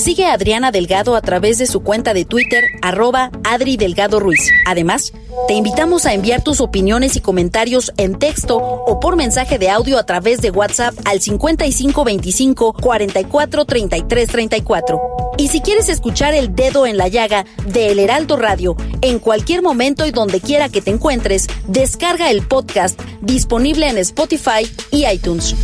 [0.09, 4.41] Sigue a Adriana Delgado a través de su cuenta de Twitter, arroba Adri Delgado Ruiz.
[4.65, 5.13] Además,
[5.49, 9.99] te invitamos a enviar tus opiniones y comentarios en texto o por mensaje de audio
[9.99, 15.01] a través de WhatsApp al 5525 44 33 34.
[15.37, 19.61] Y si quieres escuchar el dedo en la llaga de El Heraldo Radio en cualquier
[19.61, 25.55] momento y donde quiera que te encuentres, descarga el podcast disponible en Spotify y iTunes.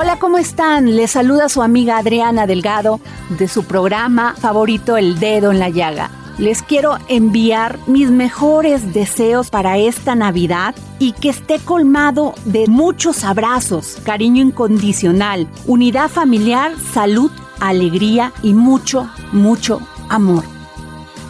[0.00, 0.94] Hola, ¿cómo están?
[0.94, 6.12] Les saluda su amiga Adriana Delgado de su programa favorito El Dedo en la Llaga.
[6.38, 13.24] Les quiero enviar mis mejores deseos para esta Navidad y que esté colmado de muchos
[13.24, 20.44] abrazos, cariño incondicional, unidad familiar, salud alegría y mucho, mucho amor.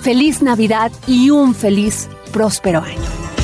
[0.03, 3.38] Feliz Navidad y un feliz, próspero año.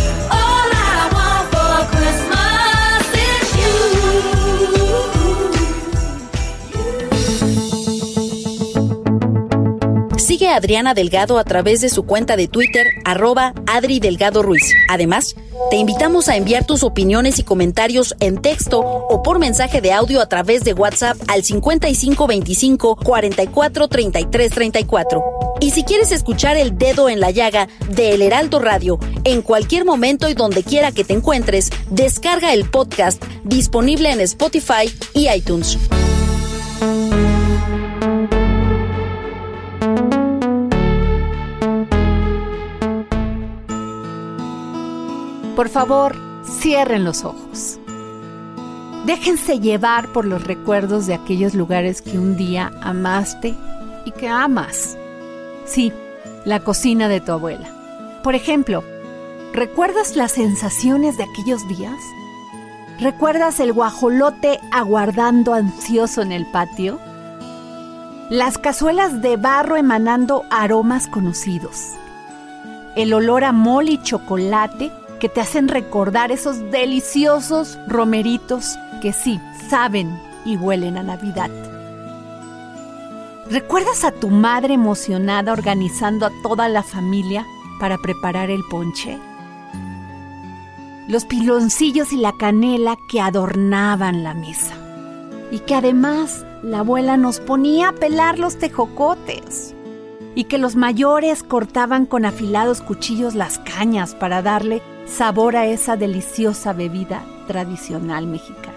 [10.25, 14.73] Sigue a Adriana Delgado a través de su cuenta de Twitter, arroba Adri Delgado Ruiz.
[14.89, 15.37] Además,
[15.71, 20.23] te invitamos a enviar tus opiniones y comentarios en texto o por mensaje de audio
[20.23, 25.25] a través de WhatsApp al 5525 44 33 34.
[25.61, 29.85] Y si quieres escuchar El Dedo en la Llaga de El Heraldo Radio en cualquier
[29.85, 35.79] momento y donde quiera que te encuentres, descarga el podcast disponible en Spotify y iTunes.
[45.57, 47.79] Por favor, cierren los ojos.
[49.07, 53.55] Déjense llevar por los recuerdos de aquellos lugares que un día amaste
[54.05, 54.97] y que amas.
[55.65, 55.93] Sí,
[56.45, 57.69] la cocina de tu abuela.
[58.25, 58.83] Por ejemplo,
[59.53, 62.01] ¿recuerdas las sensaciones de aquellos días?
[62.99, 66.99] ¿Recuerdas el guajolote aguardando ansioso en el patio?
[68.29, 71.93] Las cazuelas de barro emanando aromas conocidos.
[72.97, 74.91] El olor a mole y chocolate
[75.25, 81.49] que te hacen recordar esos deliciosos romeritos que sí saben y huelen a Navidad.
[83.49, 87.47] ¿Recuerdas a tu madre emocionada organizando a toda la familia
[87.81, 89.19] para preparar el ponche?
[91.09, 94.75] Los piloncillos y la canela que adornaban la mesa.
[95.51, 99.75] Y que además la abuela nos ponía a pelar los tejocotes.
[100.35, 105.97] Y que los mayores cortaban con afilados cuchillos las cañas para darle sabor a esa
[105.97, 108.75] deliciosa bebida tradicional mexicana.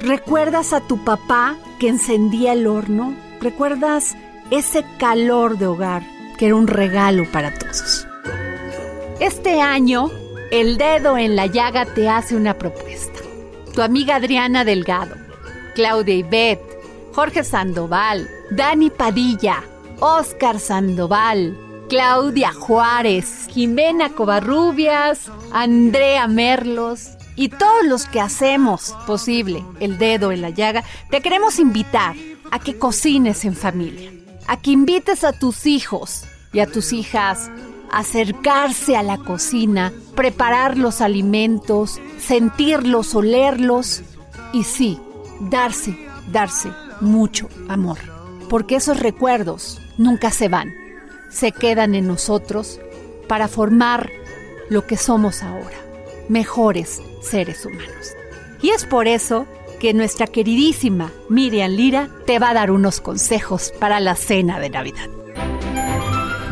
[0.00, 3.14] ¿Recuerdas a tu papá que encendía el horno?
[3.40, 4.16] ¿Recuerdas
[4.50, 6.02] ese calor de hogar
[6.38, 8.06] que era un regalo para todos?
[9.20, 10.10] Este año,
[10.50, 13.20] el dedo en la llaga te hace una propuesta.
[13.74, 15.14] Tu amiga Adriana Delgado,
[15.74, 16.60] Claudia Ibet,
[17.14, 19.62] Jorge Sandoval, Dani Padilla,
[20.00, 21.56] Oscar Sandoval,
[21.94, 30.42] Claudia Juárez, Jimena Covarrubias, Andrea Merlos y todos los que hacemos posible el dedo en
[30.42, 32.16] la llaga, te queremos invitar
[32.50, 34.10] a que cocines en familia,
[34.48, 37.48] a que invites a tus hijos y a tus hijas
[37.92, 44.02] a acercarse a la cocina, preparar los alimentos, sentirlos, olerlos
[44.52, 44.98] y sí,
[45.38, 45.96] darse,
[46.32, 47.98] darse mucho amor,
[48.50, 50.83] porque esos recuerdos nunca se van
[51.34, 52.80] se quedan en nosotros
[53.28, 54.10] para formar
[54.70, 55.76] lo que somos ahora,
[56.28, 58.14] mejores seres humanos.
[58.62, 59.46] Y es por eso
[59.80, 64.70] que nuestra queridísima Miriam Lira te va a dar unos consejos para la cena de
[64.70, 65.10] Navidad.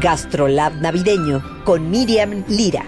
[0.00, 2.84] Gastrolab navideño con Miriam Lira.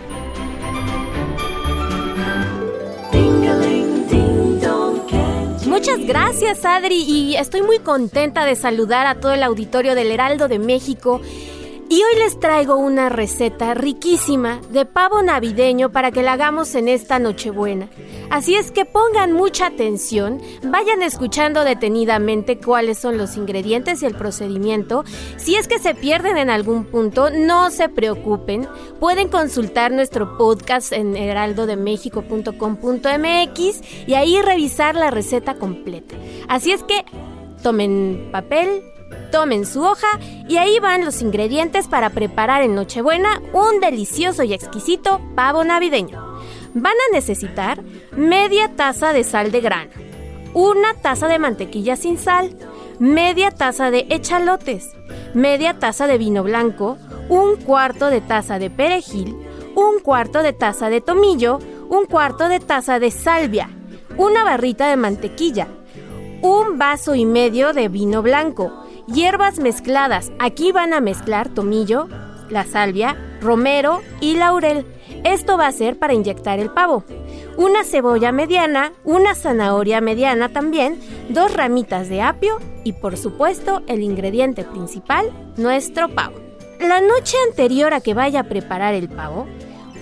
[5.66, 10.48] Muchas gracias Adri y estoy muy contenta de saludar a todo el auditorio del Heraldo
[10.48, 11.20] de México
[11.88, 16.88] y hoy les traigo una receta riquísima de pavo navideño para que la hagamos en
[16.88, 17.88] esta Nochebuena.
[18.30, 24.14] Así es que pongan mucha atención, vayan escuchando detenidamente cuáles son los ingredientes y el
[24.14, 25.04] procedimiento.
[25.36, 28.66] Si es que se pierden en algún punto, no se preocupen.
[28.98, 36.14] Pueden consultar nuestro podcast en heraldodemexico.com.mx y ahí revisar la receta completa.
[36.48, 37.04] Así es que
[37.62, 38.82] tomen papel,
[39.34, 44.54] tomen su hoja y ahí van los ingredientes para preparar en Nochebuena un delicioso y
[44.54, 46.38] exquisito pavo navideño.
[46.72, 49.90] Van a necesitar media taza de sal de grano,
[50.52, 52.56] una taza de mantequilla sin sal,
[53.00, 54.92] media taza de echalotes,
[55.34, 56.96] media taza de vino blanco,
[57.28, 59.36] un cuarto de taza de perejil,
[59.74, 63.68] un cuarto de taza de tomillo, un cuarto de taza de salvia,
[64.16, 65.66] una barrita de mantequilla,
[66.40, 70.32] un vaso y medio de vino blanco, hierbas mezcladas.
[70.38, 72.08] Aquí van a mezclar tomillo,
[72.50, 74.86] la salvia, romero y laurel.
[75.24, 77.04] Esto va a ser para inyectar el pavo.
[77.56, 84.02] Una cebolla mediana, una zanahoria mediana también, dos ramitas de apio y por supuesto el
[84.02, 86.36] ingrediente principal, nuestro pavo.
[86.80, 89.46] La noche anterior a que vaya a preparar el pavo,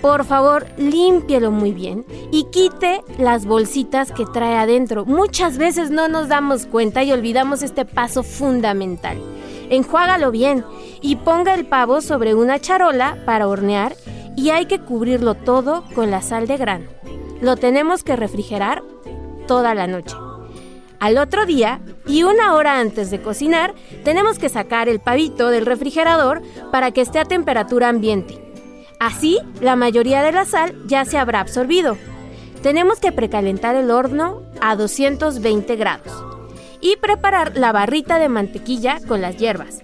[0.03, 5.05] por favor, límpielo muy bien y quite las bolsitas que trae adentro.
[5.05, 9.17] Muchas veces no nos damos cuenta y olvidamos este paso fundamental.
[9.69, 10.65] Enjuágalo bien
[10.99, 13.95] y ponga el pavo sobre una charola para hornear
[14.35, 16.87] y hay que cubrirlo todo con la sal de grano.
[17.39, 18.83] Lo tenemos que refrigerar
[19.47, 20.17] toda la noche.
[20.99, 25.65] Al otro día, y una hora antes de cocinar, tenemos que sacar el pavito del
[25.65, 26.41] refrigerador
[26.73, 28.42] para que esté a temperatura ambiente.
[28.99, 31.97] Así, la mayoría de la sal ya se habrá absorbido.
[32.61, 36.23] Tenemos que precalentar el horno a 220 grados
[36.79, 39.79] y preparar la barrita de mantequilla con las hierbas.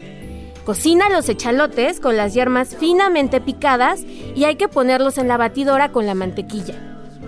[0.65, 4.01] Cocina los echalotes con las hierbas finamente picadas
[4.35, 6.75] y hay que ponerlos en la batidora con la mantequilla.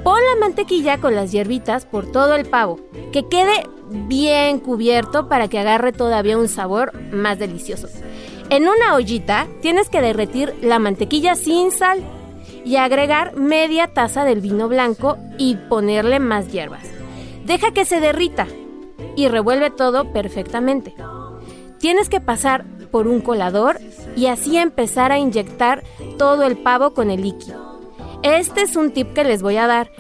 [0.03, 2.79] Pon la mantequilla con las hierbitas por todo el pavo,
[3.11, 7.88] que quede bien cubierto para que agarre todavía un sabor más delicioso.
[8.52, 12.04] En una ollita tienes que derretir la mantequilla sin sal
[12.66, 16.84] y agregar media taza del vino blanco y ponerle más hierbas.
[17.45, 18.47] Deja que se derrita
[19.16, 20.93] y revuelve todo perfectamente.
[21.80, 23.80] Tienes que pasar por un colador
[24.18, 25.86] y así empezar a inyectar
[26.18, 27.80] todo el pavo con el líquido.
[28.22, 29.91] Este es un tip que les voy a dar.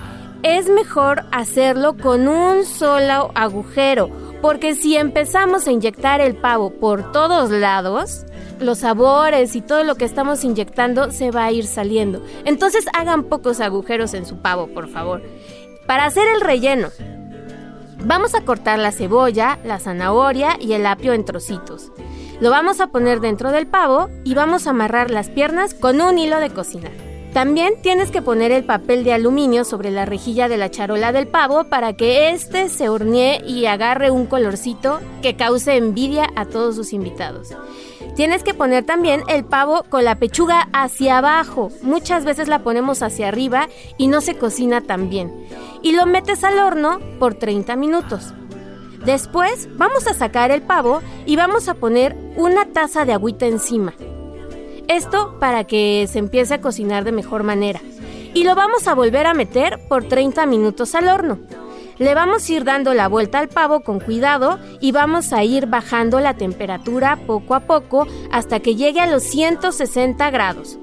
[0.43, 4.09] Es mejor hacerlo con un solo agujero,
[4.41, 8.25] porque si empezamos a inyectar el pavo por todos lados,
[8.61, 12.23] los sabores y todo lo que estamos inyectando se va a ir saliendo.
[12.45, 15.21] Entonces hagan pocos agujeros en su pavo, por favor.
[15.87, 16.89] Para hacer el relleno,
[18.05, 21.91] vamos a cortar la cebolla, la zanahoria y el apio en trocitos.
[22.39, 26.17] Lo vamos a poner dentro del pavo y vamos a amarrar las piernas con un
[26.17, 27.11] hilo de cocinar.
[27.33, 31.27] También tienes que poner el papel de aluminio sobre la rejilla de la charola del
[31.27, 36.75] pavo para que éste se hornee y agarre un colorcito que cause envidia a todos
[36.75, 37.53] sus invitados.
[38.15, 41.69] Tienes que poner también el pavo con la pechuga hacia abajo.
[41.81, 45.31] Muchas veces la ponemos hacia arriba y no se cocina tan bien.
[45.81, 48.33] Y lo metes al horno por 30 minutos.
[49.05, 53.93] Después vamos a sacar el pavo y vamos a poner una taza de agüita encima.
[54.87, 57.79] Esto para que se empiece a cocinar de mejor manera.
[58.33, 61.39] Y lo vamos a volver a meter por 30 minutos al horno.
[62.01, 65.67] Le vamos a ir dando la vuelta al pavo con cuidado y vamos a ir
[65.67, 70.79] bajando la temperatura poco a poco hasta que llegue a los 160 grados.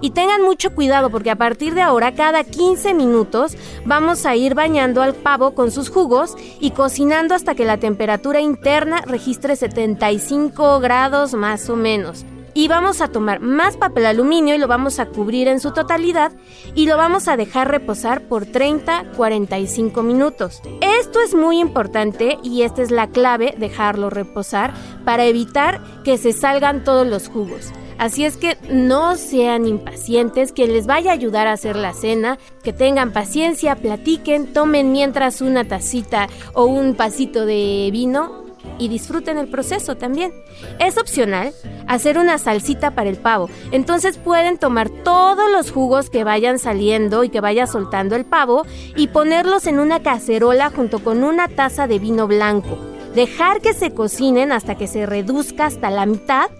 [0.00, 4.56] Y tengan mucho cuidado porque a partir de ahora cada 15 minutos vamos a ir
[4.56, 10.80] bañando al pavo con sus jugos y cocinando hasta que la temperatura interna registre 75
[10.80, 15.04] grados más o menos y vamos a tomar más papel aluminio y lo vamos a
[15.10, 16.32] cubrir en su totalidad
[16.74, 20.62] y lo vamos a dejar reposar por 30-45 minutos.
[20.80, 24.72] Esto es muy importante y esta es la clave, dejarlo reposar
[25.04, 27.72] para evitar que se salgan todos los jugos.
[27.98, 32.38] Así es que no sean impacientes, quien les vaya a ayudar a hacer la cena,
[32.62, 38.45] que tengan paciencia, platiquen, tomen mientras una tacita o un pasito de vino
[38.78, 40.32] y disfruten el proceso también.
[40.78, 41.52] Es opcional
[41.86, 47.24] hacer una salsita para el pavo, entonces pueden tomar todos los jugos que vayan saliendo
[47.24, 48.64] y que vaya soltando el pavo
[48.96, 52.78] y ponerlos en una cacerola junto con una taza de vino blanco.
[53.14, 56.50] Dejar que se cocinen hasta que se reduzca hasta la mitad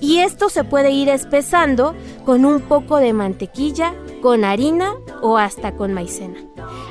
[0.00, 1.94] y esto se puede ir espesando
[2.24, 6.49] con un poco de mantequilla, con harina o hasta con maicena.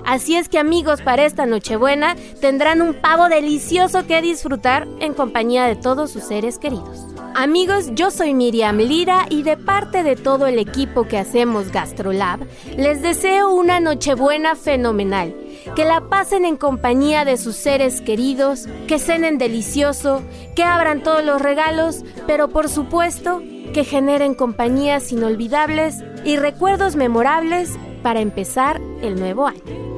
[0.09, 5.65] Así es que amigos, para esta Nochebuena tendrán un pavo delicioso que disfrutar en compañía
[5.65, 7.05] de todos sus seres queridos.
[7.35, 12.39] Amigos, yo soy Miriam Lira y de parte de todo el equipo que hacemos GastroLab,
[12.75, 15.35] les deseo una Nochebuena fenomenal.
[15.75, 20.23] Que la pasen en compañía de sus seres queridos, que cenen delicioso,
[20.55, 23.43] que abran todos los regalos, pero por supuesto
[23.75, 29.88] que generen compañías inolvidables y recuerdos memorables para empezar el nuevo año.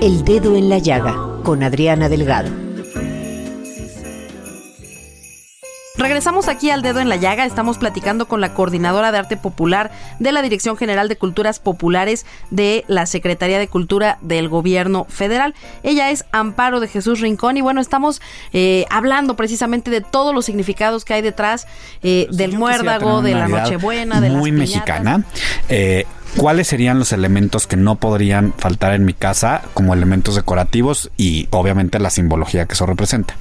[0.00, 2.50] El dedo en la llaga con Adriana Delgado.
[5.96, 9.90] Regresamos aquí al dedo en la llaga, estamos platicando con la coordinadora de arte popular
[10.20, 15.56] de la Dirección General de Culturas Populares de la Secretaría de Cultura del Gobierno Federal.
[15.82, 18.22] Ella es Amparo de Jesús Rincón y bueno, estamos
[18.52, 21.66] eh, hablando precisamente de todos los significados que hay detrás
[22.04, 25.24] eh, del muérdago, de la Nochebuena, de muy las mexicana.
[25.68, 31.10] Eh, ¿Cuáles serían los elementos que no podrían faltar en mi casa como elementos decorativos
[31.16, 33.34] y obviamente la simbología que eso representa?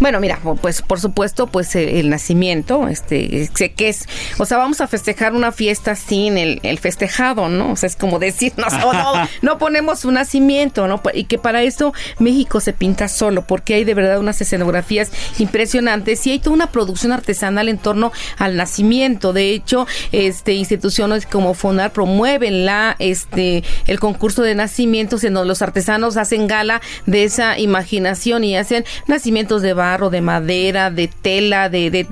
[0.00, 4.58] Bueno, mira, pues por supuesto, pues eh, el nacimiento, este, sé que es, o sea,
[4.58, 7.72] vamos a festejar una fiesta sin el, el festejado, ¿no?
[7.72, 11.00] O sea, es como decirnos, no, no ponemos un nacimiento, ¿no?
[11.14, 16.26] Y que para eso México se pinta solo, porque hay de verdad unas escenografías impresionantes
[16.26, 19.32] y hay toda una producción artesanal en torno al nacimiento.
[19.32, 25.48] De hecho, este, instituciones como FONAR promueven la, este, el concurso de nacimientos en donde
[25.48, 31.68] los artesanos hacen gala de esa imaginación y hacen nacimientos de de madera, de tela,
[31.68, 32.06] de, de,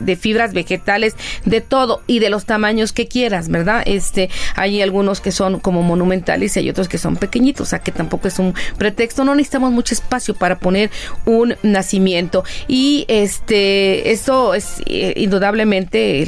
[0.00, 1.14] de- fibras vegetales,
[1.44, 3.82] de todo y de los tamaños que quieras, ¿verdad?
[3.84, 7.78] Este, hay algunos que son como monumentales y hay otros que son pequeñitos, o sea
[7.80, 10.90] que tampoco es un pretexto, no necesitamos mucho espacio para poner
[11.26, 12.42] un nacimiento.
[12.68, 16.24] Y este, eso es eh, indudablemente,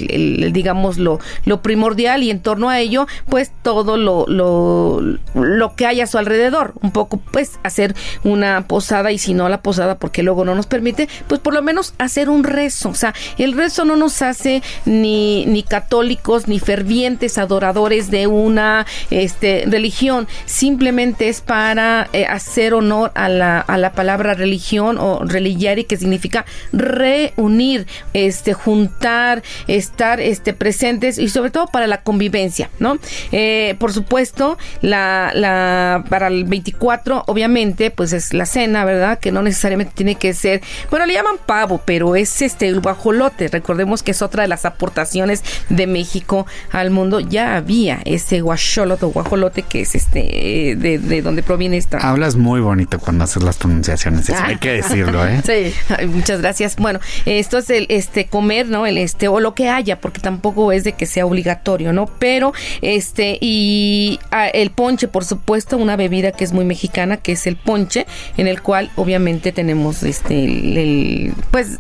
[0.53, 5.01] digamos, lo, lo primordial y en torno a ello, pues todo lo, lo,
[5.34, 9.49] lo que hay a su alrededor, un poco pues hacer una posada y si no
[9.49, 10.82] la posada porque luego no nos permite,
[11.26, 15.47] pues por lo menos hacer un rezo, o sea, el rezo no nos hace ni,
[15.47, 23.12] ni católicos ni fervientes adoradores de una este, religión, simplemente es para eh, hacer honor
[23.14, 30.53] a la, a la palabra religión o religiari que significa reunir, este, juntar, estar este,
[30.53, 32.99] presentes y sobre todo para la convivencia, ¿no?
[33.33, 39.18] Eh, por supuesto, la, la, para el 24, obviamente, pues es la cena, ¿verdad?
[39.18, 43.49] Que no necesariamente tiene que ser, bueno, le llaman pavo, pero es este el guajolote.
[43.49, 47.20] Recordemos que es otra de las aportaciones de México al mundo.
[47.20, 51.99] Ya había ese guacholote o guajolote que es este eh, de, de donde proviene esta.
[51.99, 55.43] Hablas muy bonito cuando haces las pronunciaciones, eso hay que decirlo, ¿eh?
[55.45, 56.77] Sí, Ay, muchas gracias.
[56.77, 58.87] Bueno, esto es el este comer, ¿no?
[58.87, 62.07] El este o lo que haya, porque tampoco es de que sea obligatorio, ¿no?
[62.07, 67.33] Pero este y ah, el ponche, por supuesto, una bebida que es muy mexicana, que
[67.33, 68.07] es el ponche,
[68.37, 71.78] en el cual obviamente tenemos este el, el, pues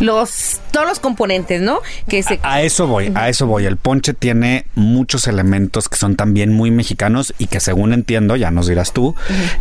[0.00, 1.80] los todos los componentes, ¿no?
[2.08, 3.64] Que se A eso voy, a eso voy.
[3.64, 8.50] El ponche tiene muchos elementos que son también muy mexicanos y que según entiendo, ya
[8.50, 9.14] nos dirás tú,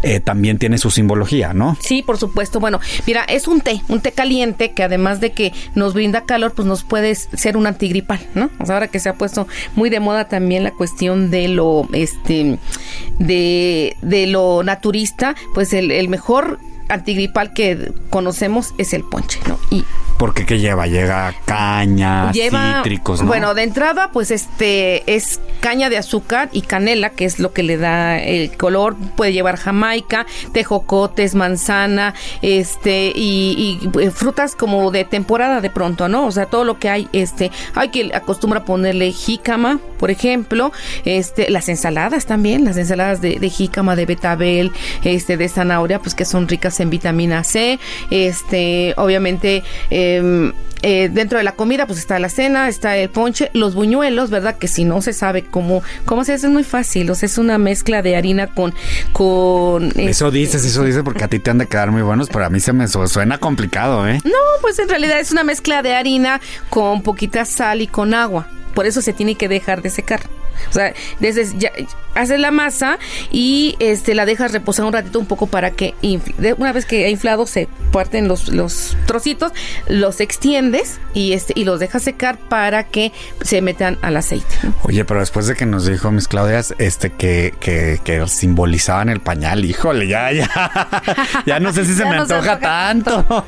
[0.03, 1.78] eh, también tiene su simbología, ¿no?
[1.82, 2.59] Sí, por supuesto.
[2.59, 6.53] Bueno, mira, es un té, un té caliente que además de que nos brinda calor,
[6.53, 8.49] pues nos puede ser un antigripal, ¿no?
[8.59, 11.88] O sea, ahora que se ha puesto muy de moda también la cuestión de lo,
[11.93, 12.59] este,
[13.20, 16.59] de, de lo naturista, pues el, el mejor
[16.90, 19.60] antigripal que conocemos es el ponche, ¿no?
[19.70, 19.84] Y
[20.18, 20.88] Porque ¿qué lleva?
[20.88, 23.28] Llega caña, lleva cítricos, ¿no?
[23.28, 27.64] bueno de entrada pues este es caña de azúcar y canela que es lo que
[27.64, 34.92] le da el color puede llevar jamaica tejocotes manzana este y, y, eh, frutas como
[34.92, 38.66] de temporada de pronto no o sea todo lo que hay este hay que acostumbra
[38.66, 40.72] ponerle jícama por ejemplo
[41.06, 44.72] este las ensaladas también las ensaladas de, de jícama de betabel
[45.04, 50.54] este de zanahoria pues que son ricas en vitamina C este obviamente em,
[50.84, 54.58] eh, dentro de la comida pues está la cena, está el ponche, los buñuelos, ¿verdad?
[54.60, 57.40] Que si no se sabe cómo, cómo se hace es muy fácil, o sea, es
[57.40, 58.76] una mezcla de harina con...
[59.12, 62.30] con eh, Eso dices, eso dices porque a ti te han de quedar muy buenos,
[62.30, 64.20] pero a mí se me su- suena complicado, ¿eh?
[64.24, 68.48] No, pues en realidad es una mezcla de harina con poquita sal y con agua.
[68.76, 70.20] Por eso se tiene que dejar de secar.
[70.70, 71.72] O sea, desde ya,
[72.16, 72.97] haces la masa
[73.32, 75.93] y este la dejas reposar un ratito un poco para que
[76.58, 79.51] una vez que ha inflado se parten los, los trocitos,
[79.88, 84.47] los extiendes y este y los dejas secar para que se metan al aceite.
[84.64, 84.74] ¿no?
[84.84, 89.20] Oye, pero después de que nos dijo mis Claudias, este, que, que, que simbolizaban el
[89.20, 90.89] pañal, híjole, ya, ya,
[91.45, 93.45] ya no sé si se me antoja antoja tanto.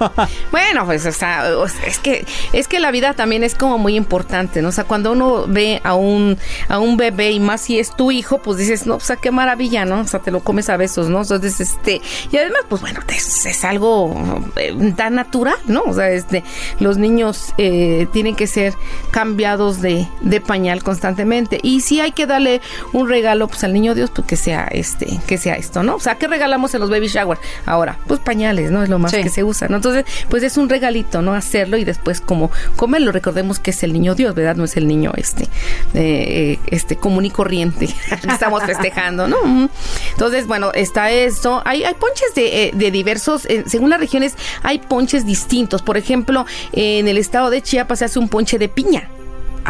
[0.51, 3.77] Bueno, pues o sea, o sea, es que es que la vida también es como
[3.77, 4.69] muy importante, ¿no?
[4.69, 6.37] O sea, cuando uno ve a un
[6.67, 9.31] a un bebé y más si es tu hijo, pues dices, "No, o sea, qué
[9.31, 10.01] maravilla, ¿no?
[10.01, 11.21] O sea, te lo comes a besos, ¿no?
[11.21, 14.13] Entonces, este, y además pues bueno, es, es algo
[14.57, 15.81] eh, tan natural, ¿no?
[15.87, 16.43] O sea, este
[16.79, 18.73] los niños eh, tienen que ser
[19.11, 22.61] cambiados de, de pañal constantemente y si hay que darle
[22.93, 25.95] un regalo pues al niño Dios, pues que sea este, que sea esto, ¿no?
[25.95, 27.37] O sea, ¿qué regalamos en los baby shower?
[27.65, 28.83] Ahora, pues pañales, ¿no?
[28.83, 29.23] Es lo más Sí.
[29.23, 29.77] que se usa, ¿no?
[29.77, 31.33] Entonces, pues es un regalito, ¿no?
[31.33, 33.11] Hacerlo y después como comerlo.
[33.11, 34.55] Recordemos que es el niño Dios, ¿verdad?
[34.55, 35.47] No es el niño este,
[35.93, 37.89] eh, este común y corriente
[38.29, 39.69] estamos festejando, ¿no?
[40.11, 41.61] Entonces, bueno, está esto.
[41.65, 45.81] Hay, hay ponches de, eh, de diversos, eh, según las regiones, hay ponches distintos.
[45.81, 49.09] Por ejemplo, en el estado de Chiapas se hace un ponche de piña.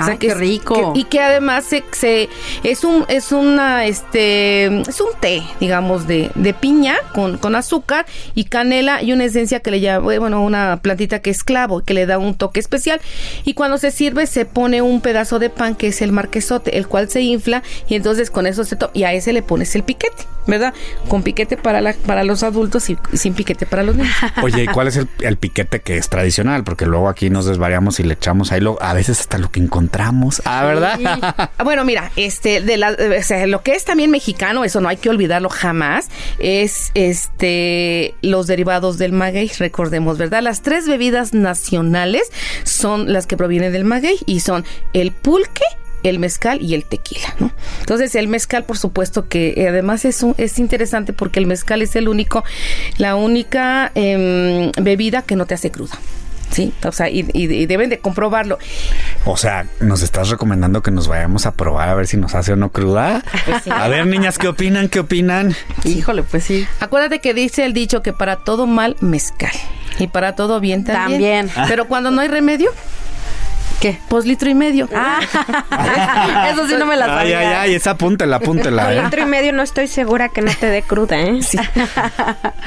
[0.07, 0.93] Ay, que qué rico.
[0.93, 2.29] que- y que además se, se-
[2.63, 8.05] es un es una este es un té, digamos de, de piña con, con azúcar
[8.35, 11.93] y canela y una esencia que le llama bueno, una plantita que es clavo que
[11.93, 13.01] le da un toque especial
[13.43, 16.87] y cuando se sirve se pone un pedazo de pan que es el marquesote, el
[16.87, 19.83] cual se infla y entonces con eso se to- y a ese le pones el
[19.83, 20.73] piquete, ¿verdad?
[21.07, 24.13] Con piquete para la, para los adultos y sin piquete para los niños.
[24.43, 26.63] Oye, ¿y cuál es el, el piquete que es tradicional?
[26.63, 29.59] Porque luego aquí nos desvariamos y le echamos ahí lo, a veces hasta lo que
[29.59, 29.88] encontramos.
[30.45, 31.49] Ah, ¿verdad?
[31.63, 34.97] Bueno, mira, este, de la, o sea, lo que es también mexicano, eso no hay
[34.97, 36.09] que olvidarlo jamás,
[36.39, 40.41] es este los derivados del maguey, recordemos, ¿verdad?
[40.41, 42.23] Las tres bebidas nacionales
[42.63, 45.63] son las que provienen del maguey y son el pulque,
[46.03, 47.51] el mezcal y el tequila, ¿no?
[47.81, 51.81] Entonces el mezcal, por supuesto que eh, además es, un- es interesante porque el mezcal
[51.81, 52.43] es el único,
[52.97, 55.97] la única em, bebida que no te hace cruda.
[56.51, 58.57] Sí, o sea, y, y- y deben de comprobarlo.
[59.25, 62.53] O sea, nos estás recomendando que nos vayamos a probar a ver si nos hace
[62.53, 63.23] o no cruda.
[63.45, 63.69] Pues sí.
[63.71, 64.89] A ver, niñas, ¿qué opinan?
[64.89, 65.55] ¿Qué opinan?
[65.83, 66.67] Híjole, pues sí.
[66.79, 69.51] Acuérdate que dice el dicho que para todo mal, mezcal.
[69.99, 71.47] Y para todo bien también.
[71.47, 71.67] También.
[71.67, 72.71] Pero cuando no hay remedio,
[73.79, 73.97] ¿Qué?
[74.09, 74.89] pues litro y medio.
[74.93, 75.19] Ah,
[76.51, 77.39] eso sí no me la Ay, sabía.
[77.39, 79.01] ay, ay, esa apúntela, apúntela, ¿eh?
[79.03, 81.39] litro y medio no estoy segura que no te dé cruda, ¿eh?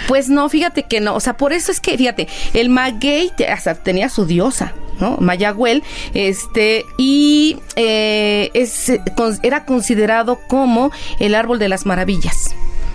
[0.08, 1.14] Pues no, fíjate que no.
[1.14, 4.72] O sea, por eso es que, fíjate, el maguey te- hasta tenía su diosa.
[5.00, 5.16] ¿no?
[5.18, 5.82] Mayagüel,
[6.14, 8.92] este, y eh, es,
[9.42, 12.54] era considerado como el árbol de las maravillas,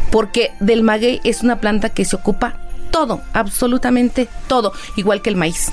[0.09, 2.55] porque del maguey es una planta que se ocupa
[2.91, 5.70] todo, absolutamente todo, igual que el maíz.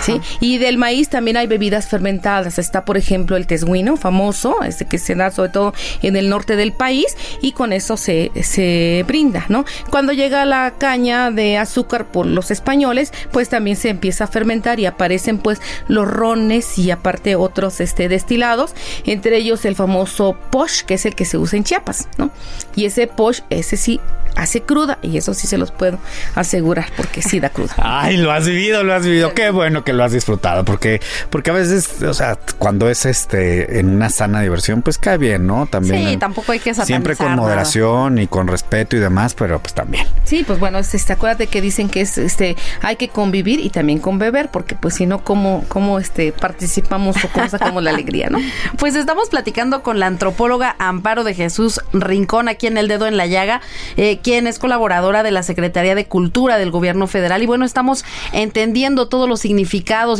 [0.00, 0.20] ¿Sí?
[0.40, 2.58] Y del maíz también hay bebidas fermentadas.
[2.58, 6.56] Está, por ejemplo, el tesguino, famoso, este que se da sobre todo en el norte
[6.56, 9.64] del país, y con eso se, se brinda, ¿no?
[9.90, 14.80] Cuando llega la caña de azúcar por los españoles, pues también se empieza a fermentar
[14.80, 18.74] y aparecen pues los rones y aparte otros este, destilados,
[19.04, 22.30] entre ellos el famoso posh, que es el que se usa en Chiapas, ¿no?
[22.74, 24.00] Y ese posh, ese sí
[24.36, 25.98] hace cruda, y eso sí se los puedo
[26.34, 27.74] asegurar, porque sí da cruda.
[27.76, 29.34] Ay, lo has vivido, lo has vivido.
[29.34, 33.78] Qué bueno que lo has disfrutado, porque, porque a veces, o sea, cuando es este
[33.78, 35.66] en una sana diversión, pues cae bien, ¿no?
[35.66, 36.08] También.
[36.08, 37.36] Sí, tampoco hay que Siempre con nada.
[37.36, 40.06] moderación y con respeto y demás, pero pues también.
[40.24, 43.70] Sí, pues bueno, es, este, acuérdate que dicen que es, este, hay que convivir y
[43.70, 47.90] también con beber, porque pues si no, ¿cómo, cómo este, participamos o cómo sacamos la
[47.90, 48.38] alegría, no?
[48.78, 53.16] Pues estamos platicando con la antropóloga Amparo de Jesús Rincón, aquí en El Dedo en
[53.16, 53.60] la Llaga,
[53.96, 57.42] eh, quien es colaboradora de la Secretaría de Cultura del Gobierno Federal.
[57.42, 59.61] Y bueno, estamos entendiendo todos los significados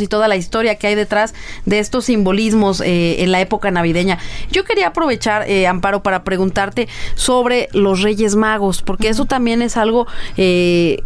[0.01, 1.33] y toda la historia que hay detrás
[1.65, 4.19] de estos simbolismos eh, en la época navideña.
[4.51, 9.77] Yo quería aprovechar, eh, Amparo, para preguntarte sobre los Reyes Magos, porque eso también es
[9.77, 10.07] algo...
[10.37, 10.99] eh,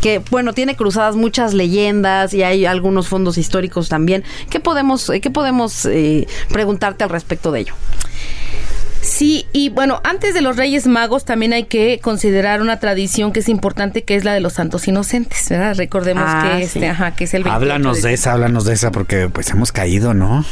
[0.00, 4.24] que bueno tiene cruzadas muchas leyendas y hay algunos fondos históricos también.
[4.50, 7.74] ¿Qué podemos eh, qué podemos eh, preguntarte al respecto de ello?
[9.06, 13.38] Sí, y bueno, antes de los Reyes Magos también hay que considerar una tradición que
[13.40, 15.76] es importante, que es la de los Santos Inocentes, ¿verdad?
[15.76, 16.78] Recordemos Ah, que, sí.
[16.78, 19.70] este, ajá, que es el 28 Háblanos de esa, háblanos de esa, porque pues hemos
[19.70, 20.44] caído, ¿no?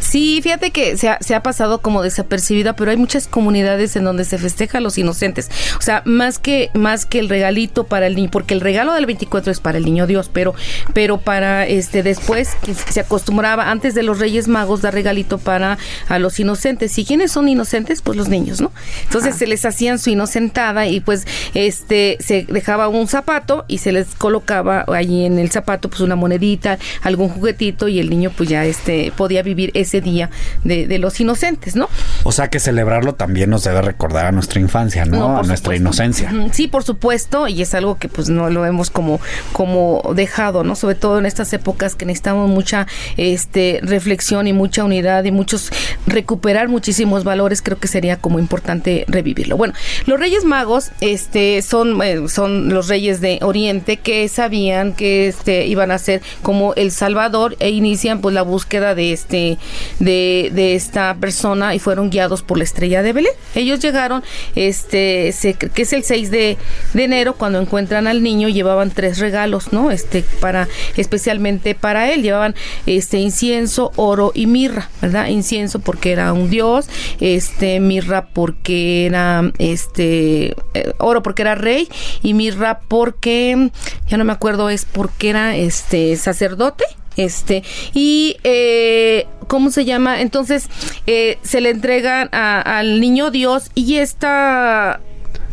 [0.00, 4.04] Sí, fíjate que se ha, se ha pasado como desapercibida, pero hay muchas comunidades en
[4.04, 5.50] donde se festeja a los inocentes.
[5.78, 9.04] O sea, más que más que el regalito para el niño, porque el regalo del
[9.04, 10.54] 24 es para el niño Dios, pero
[10.94, 12.56] pero para este después
[12.88, 15.76] se acostumbraba antes de los Reyes Magos dar regalito para
[16.08, 16.96] a los inocentes.
[16.98, 17.97] ¿Y quiénes son inocentes?
[18.02, 18.72] Pues los niños, ¿no?
[19.04, 23.92] Entonces se les hacían su inocentada y pues este se dejaba un zapato y se
[23.92, 28.48] les colocaba allí en el zapato pues una monedita, algún juguetito y el niño pues
[28.48, 30.30] ya este podía vivir ese día
[30.64, 31.88] de, de los inocentes, ¿no?
[32.24, 35.18] O sea que celebrarlo también nos debe recordar a nuestra infancia, ¿no?
[35.18, 35.82] No, a nuestra supuesto.
[35.82, 36.32] inocencia.
[36.52, 39.20] Sí, por supuesto, y es algo que pues no lo hemos como
[39.52, 40.76] como dejado, ¿no?
[40.76, 42.86] Sobre todo en estas épocas que necesitamos mucha
[43.16, 45.70] este reflexión y mucha unidad y muchos
[46.06, 49.56] recuperar muchísimos valores, creo que sería como importante revivirlo.
[49.56, 49.74] Bueno,
[50.06, 55.66] los Reyes Magos este son eh, son los reyes de Oriente que sabían que este
[55.66, 59.58] iban a ser como el Salvador e inician pues la búsqueda de este
[59.98, 63.32] de, de esta persona y fueron guiados por la estrella de Belén.
[63.54, 64.22] Ellos llegaron
[64.54, 66.58] este se, que es el 6 de,
[66.94, 69.90] de enero cuando encuentran al niño llevaban tres regalos, ¿no?
[69.90, 72.54] Este para especialmente para él llevaban
[72.86, 75.28] este incienso, oro y mirra, ¿verdad?
[75.28, 76.86] Incienso porque era un dios,
[77.20, 81.88] este mirra porque era este eh, oro porque era rey
[82.22, 83.70] y mirra porque
[84.08, 86.84] ya no me acuerdo es porque era este sacerdote
[87.16, 87.62] este
[87.94, 90.68] y eh, cómo se llama entonces
[91.06, 95.00] eh, se le entregan a- al niño Dios y esta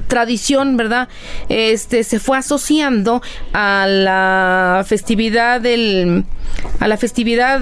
[0.07, 1.07] tradición, ¿verdad?
[1.49, 3.23] Este se fue asociando
[3.53, 6.25] a la festividad del
[6.79, 7.59] a la festividad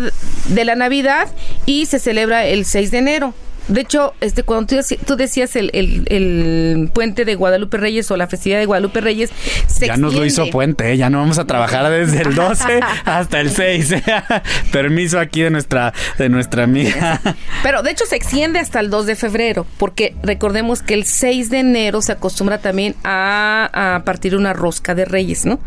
[0.49, 1.30] de la Navidad
[1.66, 3.34] y se celebra el 6 de enero.
[3.68, 8.09] De hecho, este cuando tú, deci- tú decías el, el- el puente de Guadalupe Reyes
[8.11, 9.30] o la festividad de Guadalupe Reyes,
[9.68, 10.51] se Ya nos lo hizo extiende.
[10.51, 10.97] puente, ¿eh?
[10.97, 13.95] ya no vamos a trabajar desde el 12 hasta el 6.
[14.72, 17.22] Permiso aquí de nuestra, de nuestra amiga.
[17.64, 21.49] Pero de hecho se extiende hasta el 2 de febrero, porque recordemos que el 6
[21.49, 25.59] de enero se acostumbra también a, a partir una rosca de reyes, ¿no?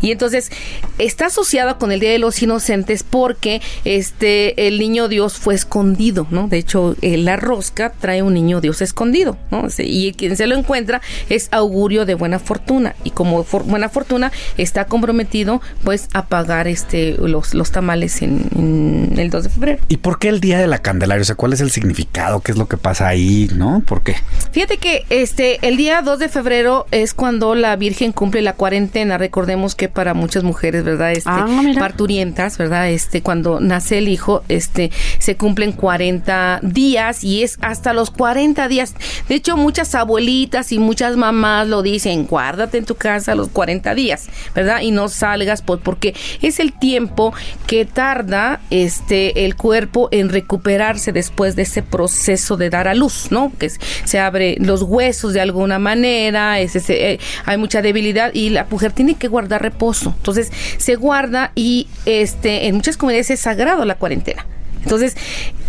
[0.00, 0.50] Y entonces
[0.98, 6.26] está asociada con el Día de los Inocentes porque este el niño Dios fue escondido,
[6.30, 6.48] ¿no?
[6.48, 9.66] De hecho, eh, la rosca trae un niño Dios escondido, ¿no?
[9.78, 14.32] Y quien se lo encuentra es augurio de buena fortuna y como for- buena fortuna
[14.56, 19.78] está comprometido pues a pagar este los, los tamales en, en el 2 de febrero.
[19.88, 21.22] ¿Y por qué el Día de la Candelaria?
[21.22, 22.40] O sea, ¿cuál es el significado?
[22.40, 23.48] ¿Qué es lo que pasa ahí?
[23.54, 23.82] ¿No?
[23.86, 24.16] ¿Por qué?
[24.52, 29.18] Fíjate que este el día 2 de febrero es cuando la Virgen cumple la cuarentena.
[29.18, 31.12] Recordemos que para muchas mujeres, ¿verdad?
[31.12, 31.80] Este, Ah, mira.
[31.80, 32.88] parturientas, ¿verdad?
[32.90, 38.68] Este cuando nace el hijo, este se cumplen 40 días y es hasta los 40
[38.68, 38.94] días.
[39.28, 43.94] De hecho, muchas abuelitas y muchas mamás lo dicen, guárdate en tu casa los 40
[43.94, 44.80] días, ¿verdad?
[44.80, 47.32] Y no salgas por, porque es el tiempo
[47.66, 53.28] que tarda este el cuerpo en recuperarse después de ese proceso de dar a luz,
[53.30, 53.52] ¿no?
[53.58, 58.50] Que se abre los huesos de alguna manera, es ese, eh, hay mucha debilidad y
[58.50, 60.14] la mujer tiene que guardar reposo.
[60.16, 64.46] Entonces, se guarda y este en muchas comunidades es sagrado la cuarentena.
[64.84, 65.16] Entonces,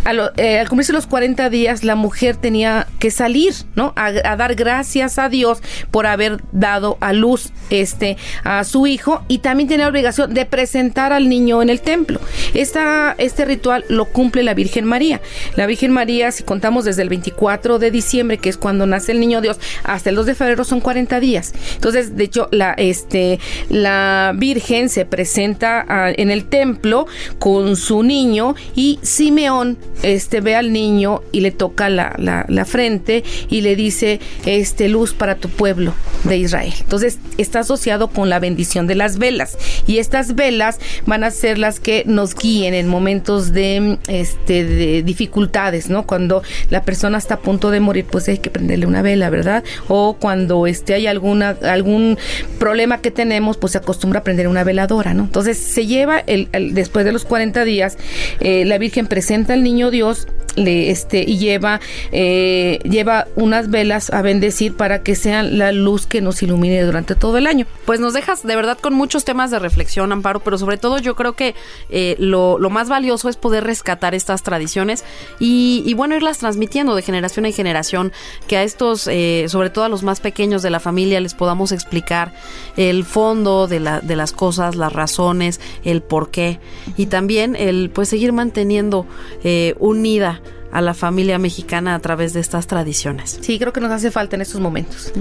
[0.04, 3.92] a lo- eh, al cumplirse los 40 días, la mujer tenía que salir, ¿no?
[3.96, 5.58] A, a dar gracias a Dios
[5.90, 10.44] por haber dado a luz este, a su hijo y también tenía la obligación de
[10.46, 12.20] presentar al niño en el templo.
[12.54, 15.20] Esta, este ritual lo cumple la Virgen María.
[15.56, 19.18] La Virgen María, si contamos desde el 24 de diciembre, que es cuando nace el
[19.20, 21.52] niño Dios, hasta el 2 de febrero son 40 días.
[21.74, 23.40] Entonces, de hecho, la, este,
[23.70, 27.06] la Virgen se presenta ah, en el templo
[27.38, 33.22] con su niño y Simeón este, ve al niño y le toca la, la- frente
[33.48, 35.94] y le dice este, luz para tu pueblo
[36.24, 36.72] de Israel.
[36.80, 41.58] Entonces, está asociado con la bendición de las velas y estas velas van a ser
[41.58, 46.06] las que nos guíen en momentos de, este, de dificultades, ¿no?
[46.06, 49.62] Cuando la persona está a punto de morir, pues hay que prenderle una vela, ¿verdad?
[49.88, 52.18] O cuando este, hay alguna, algún
[52.58, 55.24] problema que tenemos, pues se acostumbra a prender una veladora, ¿no?
[55.24, 57.98] Entonces se lleva, el, el- después de los 40 días,
[58.40, 60.26] eh, la Virgen presenta al niño Dios
[60.56, 61.80] le, este, y lleva,
[62.12, 67.14] eh, lleva unas velas a bendecir para que sean la luz que nos ilumine durante
[67.14, 67.66] todo el año.
[67.84, 71.14] Pues nos dejas de verdad con muchos temas de reflexión, Amparo, pero sobre todo yo
[71.14, 71.54] creo que
[71.90, 75.04] eh, lo, lo más valioso es poder rescatar estas tradiciones
[75.38, 78.12] y, bueno, irlas transmitiendo de generación en generación,
[78.46, 81.72] que a estos, eh, sobre todo a los más pequeños de la familia, les podamos
[81.72, 82.32] explicar
[82.76, 86.58] el fondo de, la, de las cosas, las razones, el por qué
[86.96, 89.06] y también el pues seguir manteniendo
[89.44, 90.40] eh, unida
[90.72, 93.38] a la familia mexicana a través de estas tradiciones.
[93.40, 95.12] Sí, creo que nos hace falta en estos momentos.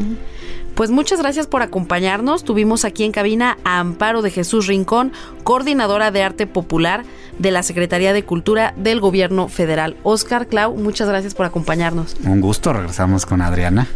[0.75, 2.43] Pues muchas gracias por acompañarnos.
[2.43, 7.05] Tuvimos aquí en cabina a Amparo de Jesús Rincón, coordinadora de arte popular
[7.39, 9.95] de la Secretaría de Cultura del Gobierno Federal.
[10.03, 12.17] Oscar Clau, muchas gracias por acompañarnos.
[12.25, 13.87] Un gusto, regresamos con Adriana.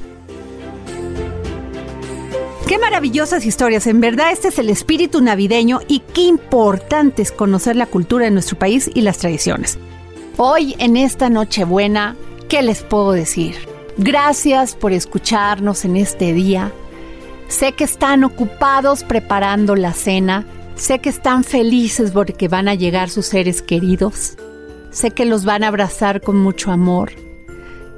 [2.65, 7.75] Qué maravillosas historias, en verdad este es el espíritu navideño y qué importante es conocer
[7.75, 9.79] la cultura de nuestro país y las tradiciones.
[10.41, 12.15] Hoy en esta Nochebuena,
[12.47, 13.55] ¿qué les puedo decir?
[13.97, 16.71] Gracias por escucharnos en este día.
[17.49, 23.09] Sé que están ocupados preparando la cena, sé que están felices porque van a llegar
[23.09, 24.37] sus seres queridos,
[24.91, 27.11] sé que los van a abrazar con mucho amor.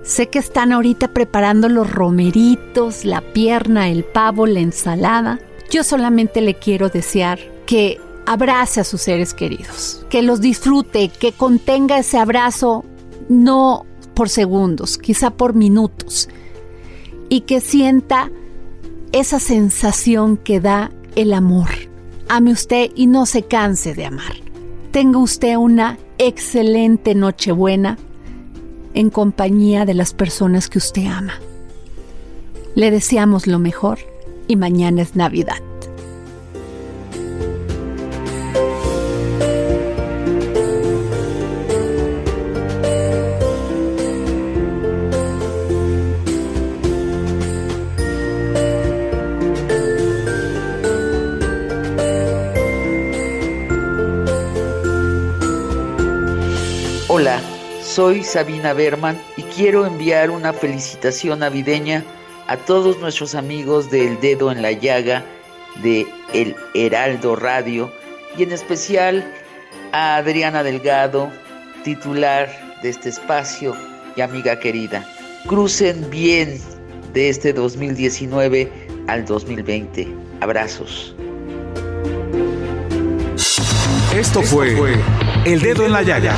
[0.01, 5.37] Sé que están ahorita preparando los romeritos, la pierna, el pavo, la ensalada.
[5.69, 7.37] Yo solamente le quiero desear
[7.67, 12.85] que abrace a sus seres queridos, que los disfrute, que contenga ese abrazo
[13.29, 16.29] no por segundos, quizá por minutos,
[17.29, 18.29] y que sienta
[19.11, 21.69] esa sensación que da el amor.
[22.29, 24.33] Ame usted y no se canse de amar.
[24.91, 27.97] Tenga usted una excelente Nochebuena
[28.93, 31.33] en compañía de las personas que usted ama.
[32.75, 33.99] Le deseamos lo mejor
[34.47, 35.57] y mañana es Navidad.
[58.31, 62.05] Sabina Berman y quiero enviar una felicitación navideña
[62.47, 65.25] a todos nuestros amigos del Dedo en la Llaga
[65.83, 67.91] de El Heraldo Radio
[68.37, 69.29] y en especial
[69.91, 71.29] a Adriana Delgado,
[71.83, 72.49] titular
[72.81, 73.75] de este espacio
[74.15, 75.05] y amiga querida.
[75.45, 76.57] Crucen bien
[77.11, 78.71] de este 2019
[79.07, 80.07] al 2020.
[80.39, 81.13] Abrazos.
[84.15, 84.73] Esto fue
[85.43, 86.37] El Dedo en la Llaga